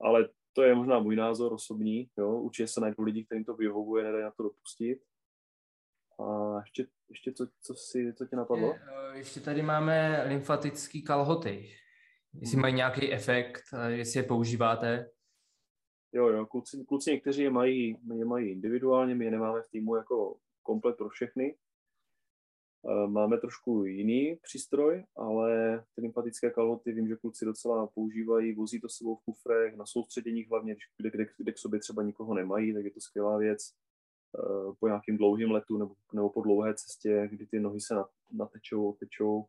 [0.00, 2.10] Ale to je možná můj názor osobní.
[2.18, 2.40] Jo?
[2.40, 4.98] Určitě se najdou lidi, kterým to vyhovuje, nedají na to dopustit.
[6.20, 8.74] A ještě, ještě co, co, si, co tě napadlo?
[8.74, 11.76] Eh, ještě tady máme lymfatický kalhoty.
[12.34, 15.10] Jestli mají nějaký efekt, jestli je používáte.
[16.12, 19.96] Jo, jo, kluci, kluci někteří je mají, je mají individuálně, my je nemáme v týmu
[19.96, 21.56] jako komplet pro všechny.
[22.88, 28.80] Eh, máme trošku jiný přístroj, ale ty lymfatické kalhoty vím, že kluci docela používají, vozí
[28.80, 32.74] to sebou v kufrech, na soustředěních hlavně, kde, kde, kde k sobě třeba nikoho nemají,
[32.74, 33.72] tak je to skvělá věc.
[34.38, 37.94] Eh, po nějakým dlouhým letu nebo, nebo po dlouhé cestě, kdy ty nohy se
[38.32, 39.44] natečou, tečou,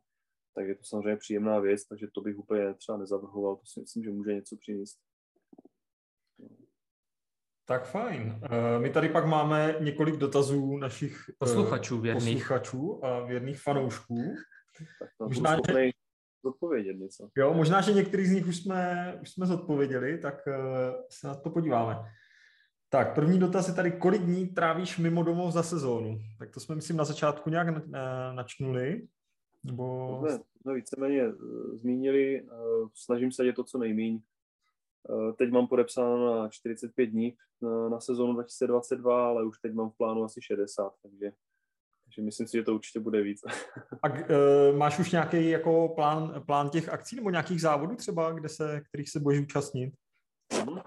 [0.55, 4.03] tak je to samozřejmě příjemná věc, takže to bych úplně třeba nezavrhoval, to si myslím,
[4.03, 4.99] že může něco přinést.
[7.66, 8.39] Tak fajn.
[8.43, 12.34] Eh, my tady pak máme několik dotazů našich eh, posluchačů, věrných.
[12.34, 14.36] posluchačů a věrných fanoušků.
[14.99, 15.89] Tak to možná, že...
[16.43, 17.30] zodpovědět něco.
[17.38, 20.53] Jo, možná, že některý z nich už jsme, už jsme zodpověděli, tak eh,
[21.09, 21.95] se na to podíváme.
[22.89, 26.22] Tak, první dotaz je tady, kolik dní trávíš mimo domov za sezónu?
[26.39, 27.88] Tak to jsme, myslím, na začátku nějak
[28.36, 29.07] načnuli.
[29.66, 30.18] Nebo...
[30.20, 31.24] jsme, jsme víceméně
[31.74, 32.45] zmínili,
[32.93, 34.20] snažím se dělat to co nejméně.
[35.10, 39.89] Eh, teď mám podepsáno na 45 dní na, na sezónu 2022, ale už teď mám
[39.89, 41.32] v plánu asi 60, takže,
[42.06, 43.41] takže myslím si, že to určitě bude víc.
[44.04, 48.49] A uh, máš už nějaký jako plán, plán těch akcí nebo nějakých závodů třeba, kde
[48.49, 49.93] se, kterých se budeš účastnit?
[50.54, 50.80] Hmm.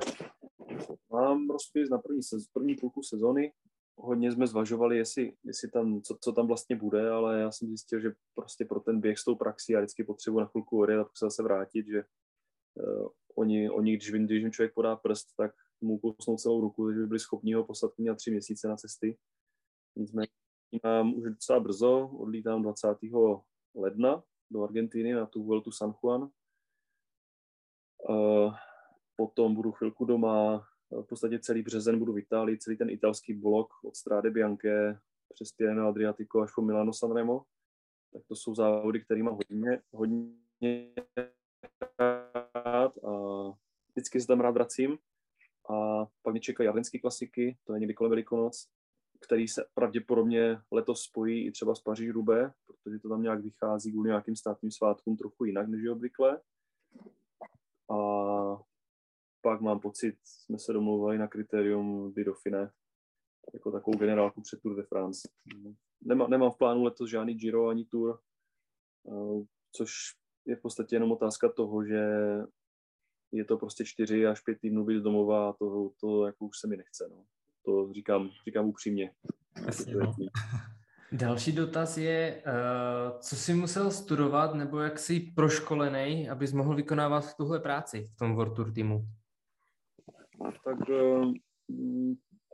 [1.10, 3.52] Mám rozpis na první, sez, první půlku sezóny.
[3.98, 8.00] Hodně jsme zvažovali, jestli, jestli tam, co, co tam vlastně bude, ale já jsem zjistil,
[8.00, 11.04] že prostě pro ten běh s tou praxí já vždycky potřebuji na chvilku odjet a
[11.04, 12.04] pak se zase vrátit, že
[13.39, 17.07] oni, oni když, když jim člověk podá prst, tak mu kousnou celou ruku, takže by
[17.07, 19.18] byli schopni ho poslat na tři měsíce na cesty.
[19.97, 20.28] Nicméně
[20.84, 22.89] mám už docela brzo, odlítám 20.
[23.74, 26.30] ledna do Argentiny na tu Vueltu San Juan.
[28.09, 28.55] Uh,
[29.16, 33.68] potom budu chvilku doma, v podstatě celý březen budu v Itálii, celý ten italský blok
[33.84, 34.99] od Strade Bianche
[35.34, 37.43] přes Tirreno Adriatico až po Milano Sanremo.
[38.12, 40.93] Tak to jsou závody, které mám hodně, hodně
[42.64, 43.11] rád a
[43.90, 44.98] vždycky se tam rád vracím.
[45.70, 48.68] A pak mě čekají ardenské klasiky, to je někdy kolem Velikonoc,
[49.20, 53.92] který se pravděpodobně letos spojí i třeba s Paříž Rubé, protože to tam nějak vychází
[53.92, 56.40] kvůli nějakým státním svátkům trochu jinak než je obvykle.
[57.90, 57.96] A
[59.40, 62.70] pak mám pocit, jsme se domluvili na kritérium Dauphiné,
[63.54, 65.28] jako takovou generálku před Tour de France.
[66.00, 68.20] Nemá, nemám v plánu letos žádný Giro ani Tour,
[69.09, 69.90] eh, což
[70.47, 72.03] je v podstatě jenom otázka toho, že
[73.32, 76.66] je to prostě čtyři až pět týdnů být domova a to, to jako už se
[76.68, 77.09] mi nechce.
[77.11, 77.24] No.
[77.64, 79.11] To říkám, říkám upřímně.
[79.66, 80.14] Jasně, no.
[81.12, 87.36] Další dotaz je, uh, co jsi musel studovat nebo jak jsi proškolený, abys mohl vykonávat
[87.36, 89.07] tuhle práci v tom World Tour týmu?
[90.64, 91.32] Tak uh,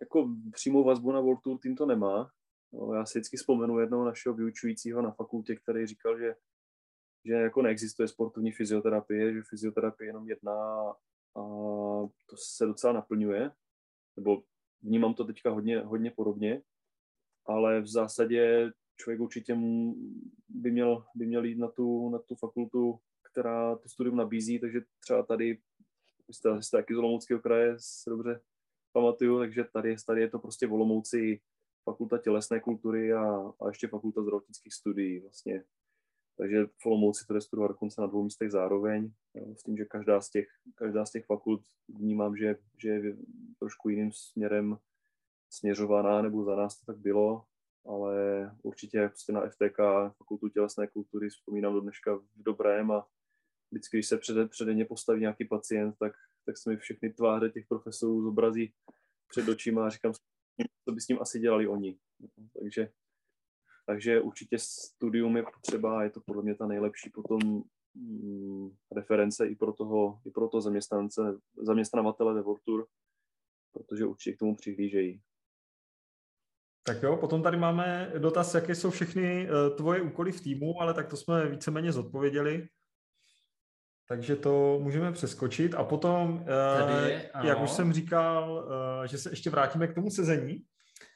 [0.00, 2.30] jako přímou vazbu na World Tour tým to nemá.
[2.72, 6.34] No, já si vždycky vzpomenu jednoho našeho vyučujícího na fakultě, který říkal, že
[7.24, 10.54] že jako neexistuje sportovní fyzioterapie, že fyzioterapie je jenom jedna
[11.36, 11.42] a
[12.26, 13.50] to se docela naplňuje,
[14.16, 14.42] nebo
[14.82, 16.62] vnímám to teďka hodně, hodně podobně,
[17.46, 19.54] ale v zásadě člověk určitě
[20.48, 22.98] by měl, by měl jít na tu, na tu fakultu,
[23.32, 25.58] která to studium nabízí, takže třeba tady,
[26.30, 28.40] jste, jste taky z Olomouckého kraje, se dobře
[28.92, 31.40] pamatuju, takže tady, tady je to prostě v Olomouci
[31.84, 35.64] fakulta tělesné kultury a, a ještě fakulta zdravotnických studií vlastně
[36.38, 40.20] takže v Olomouci to studovat dokonce na dvou místech zároveň, jo, s tím, že každá
[40.20, 43.16] z těch, každá z těch fakult vnímám, že, že je
[43.58, 44.78] trošku jiným směrem
[45.50, 47.44] směřovaná, nebo za nás to tak bylo,
[47.86, 48.14] ale
[48.62, 49.78] určitě prostě na FTK,
[50.18, 53.06] fakultu tělesné kultury, vzpomínám do dneška v dobrém a
[53.70, 56.12] vždycky, když se přede, přede ně postaví nějaký pacient, tak,
[56.46, 58.72] tak se mi všechny tváře těch profesorů zobrazí
[59.28, 60.12] před očima a říkám,
[60.84, 61.98] co by s ním asi dělali oni.
[62.60, 62.92] Takže
[63.86, 67.62] takže určitě studium je potřeba, je to podle mě ta nejlepší potom
[67.94, 71.22] mm, reference i pro toho, i pro toho zaměstnance,
[71.62, 72.86] zaměstnavatele ve Vortur,
[73.72, 75.22] protože určitě k tomu přihlížejí.
[76.84, 80.94] Tak jo, potom tady máme dotaz, jaké jsou všechny uh, tvoje úkoly v týmu, ale
[80.94, 82.68] tak to jsme víceméně zodpověděli.
[84.08, 85.74] Takže to můžeme přeskočit.
[85.74, 86.46] A potom, uh,
[86.78, 90.64] tady, jak už jsem říkal, uh, že se ještě vrátíme k tomu sezení.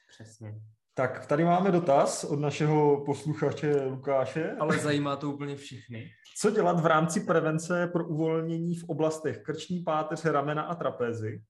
[0.07, 0.61] Přesně.
[0.97, 4.51] Tak tady máme dotaz od našeho posluchače Lukáše.
[4.51, 6.09] Ale zajímá to úplně všechny.
[6.37, 11.43] Co dělat v rámci prevence pro uvolnění v oblastech krční páteř, ramena a trapézy?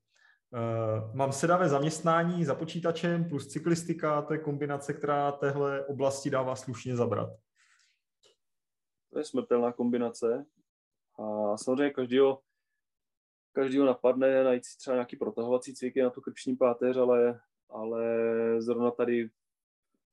[0.52, 6.56] Uh, mám sedavé zaměstnání za počítačem plus cyklistika, to je kombinace, která téhle oblasti dává
[6.56, 7.30] slušně zabrat.
[9.14, 10.46] To je smrtelná kombinace.
[11.20, 12.40] A samozřejmě každýho,
[13.52, 17.40] každýho napadne najít si třeba nějaký protahovací cviky na tu krční páteř, ale,
[17.70, 18.06] ale
[18.62, 19.30] zrovna tady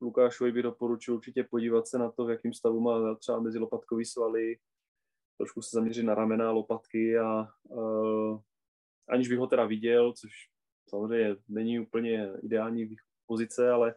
[0.01, 4.05] Lukášovi by doporučil určitě podívat se na to, v jakém stavu má třeba mezi lopatkový
[4.05, 4.57] svaly,
[5.37, 8.39] trošku se zaměřit na ramena, lopatky a uh,
[9.09, 10.31] aniž bych ho teda viděl, což
[10.89, 12.95] samozřejmě není úplně ideální
[13.25, 13.95] pozice, ale,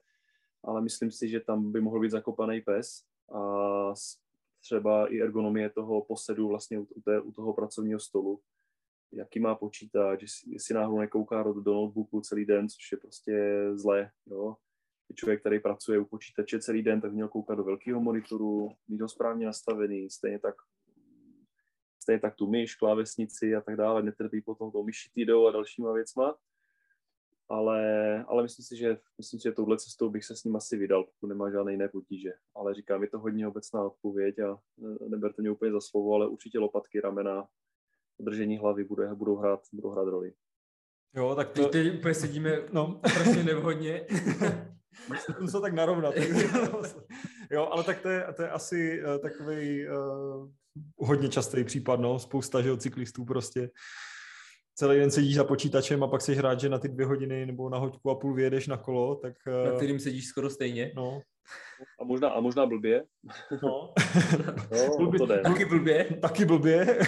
[0.65, 3.05] ale myslím si, že tam by mohl být zakopaný pes.
[3.35, 3.41] A
[4.61, 8.41] třeba i ergonomie toho posedu vlastně u, té, u toho pracovního stolu,
[9.13, 14.11] jaký má počítač, jestli náhodou nekouká do, do notebooku celý den, což je prostě zlé,
[14.27, 14.57] jo.
[15.15, 19.09] Člověk, který pracuje u počítače celý den, tak měl koukat do velkého monitoru, mít ho
[19.09, 20.55] správně nastavený, stejně tak
[22.09, 26.37] stejně tak tu myš, klávesnici a tak dále, netrpí potom tou myšitidou a dalšíma věcma.
[27.49, 30.77] Ale, ale myslím si, že myslím si, že touhle cestou bych se s ním asi
[30.77, 32.33] vydal, pokud nemá žádné jiné potíže.
[32.55, 34.59] Ale říkám, je to hodně obecná odpověď a
[35.09, 37.49] neberte mě úplně za slovo, ale určitě lopatky, ramena,
[38.21, 40.33] držení hlavy bude, budou, hrát, budou hrát roli.
[41.16, 41.69] Jo, tak to...
[41.69, 43.01] Teď úplně sedíme no.
[43.03, 44.07] prostě nevhodně.
[45.09, 46.14] Musím se tak narovnat.
[47.51, 50.49] jo, ale tak to je, to je asi uh, takový uh,
[50.97, 53.71] hodně častý případ, no, spousta že, cyklistů prostě
[54.75, 57.69] celý den sedíš za počítačem a pak seš rád, že na ty dvě hodiny nebo
[57.69, 59.35] na hoďku a půl vyjedeš na kolo, tak...
[59.64, 60.93] Na kterým sedíš skoro stejně.
[60.97, 61.21] No.
[62.01, 63.05] A možná, a možná blbě.
[63.62, 63.95] No.
[64.89, 65.41] no blbě, to jde.
[65.41, 66.05] Taky blbě.
[66.23, 66.99] Taky blbě.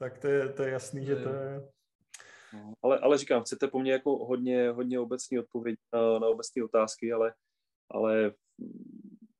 [0.00, 1.68] Tak to je, to je jasný, že to je...
[2.52, 6.64] No, ale, ale říkám, chcete po mně jako hodně, hodně obecní odpověď na, na obecné
[6.64, 7.34] otázky, ale,
[7.90, 8.32] ale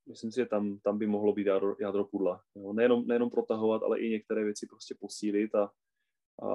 [0.08, 2.42] myslím si, že tam, tam by mohlo být jádro, jádro pudla.
[2.54, 2.72] Jo.
[2.72, 5.70] Nejenom, nejenom protahovat, ale i některé věci prostě posílit a,
[6.42, 6.48] a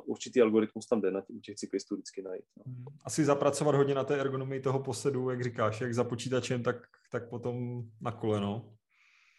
[0.00, 2.44] určitý algoritmus tam jde na u těch cyklistů vždycky najít.
[2.56, 2.64] No.
[2.66, 2.84] Hmm.
[3.04, 6.76] Asi zapracovat hodně na té ergonomii toho posedu, jak říkáš, jak za počítačem, tak,
[7.10, 8.74] tak potom na koleno.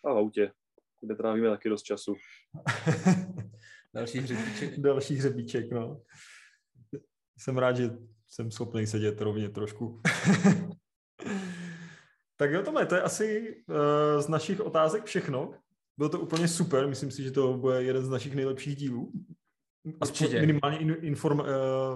[0.05, 0.51] A v autě,
[1.01, 2.16] kde trávíme taky dost času.
[3.95, 4.79] Další hřebíček.
[4.79, 6.01] Další hřebíček, no.
[7.37, 7.91] Jsem rád, že
[8.27, 10.01] jsem schopný sedět rovně trošku.
[12.37, 15.53] Tak jo, Tome, to je asi uh, z našich otázek všechno.
[15.97, 19.11] Bylo to úplně super, myslím si, že to bude jeden z našich nejlepších dílů.
[20.01, 21.45] Aspoň minimálně in, inform, uh,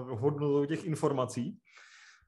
[0.06, 1.58] hodnotou těch informací.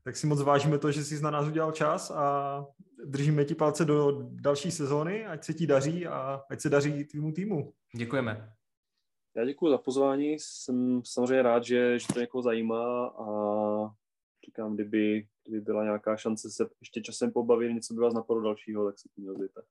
[0.04, 2.64] Tak si moc vážíme to, že jsi na nás udělal čas a
[3.04, 7.32] držíme ti palce do další sezóny, ať se ti daří a ať se daří tvýmu
[7.32, 7.72] týmu.
[7.96, 8.52] Děkujeme.
[9.36, 13.24] Já děkuji za pozvání, jsem samozřejmě rád, že, že to někoho zajímá a
[14.46, 18.86] říkám, kdyby, kdyby byla nějaká šance se ještě časem pobavit, něco by vás napadlo dalšího,
[18.86, 19.62] tak se tím ozvěte.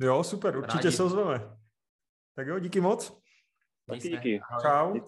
[0.00, 0.96] Jo, super, určitě Rádi.
[0.96, 1.58] se ozveme.
[2.36, 3.20] Tak jo, díky moc.
[3.88, 4.40] Taky díky.
[4.62, 5.00] Čau.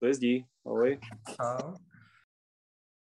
[0.00, 0.46] To jezdí.
[0.66, 1.00] Ahoj.
[1.36, 1.74] Čau.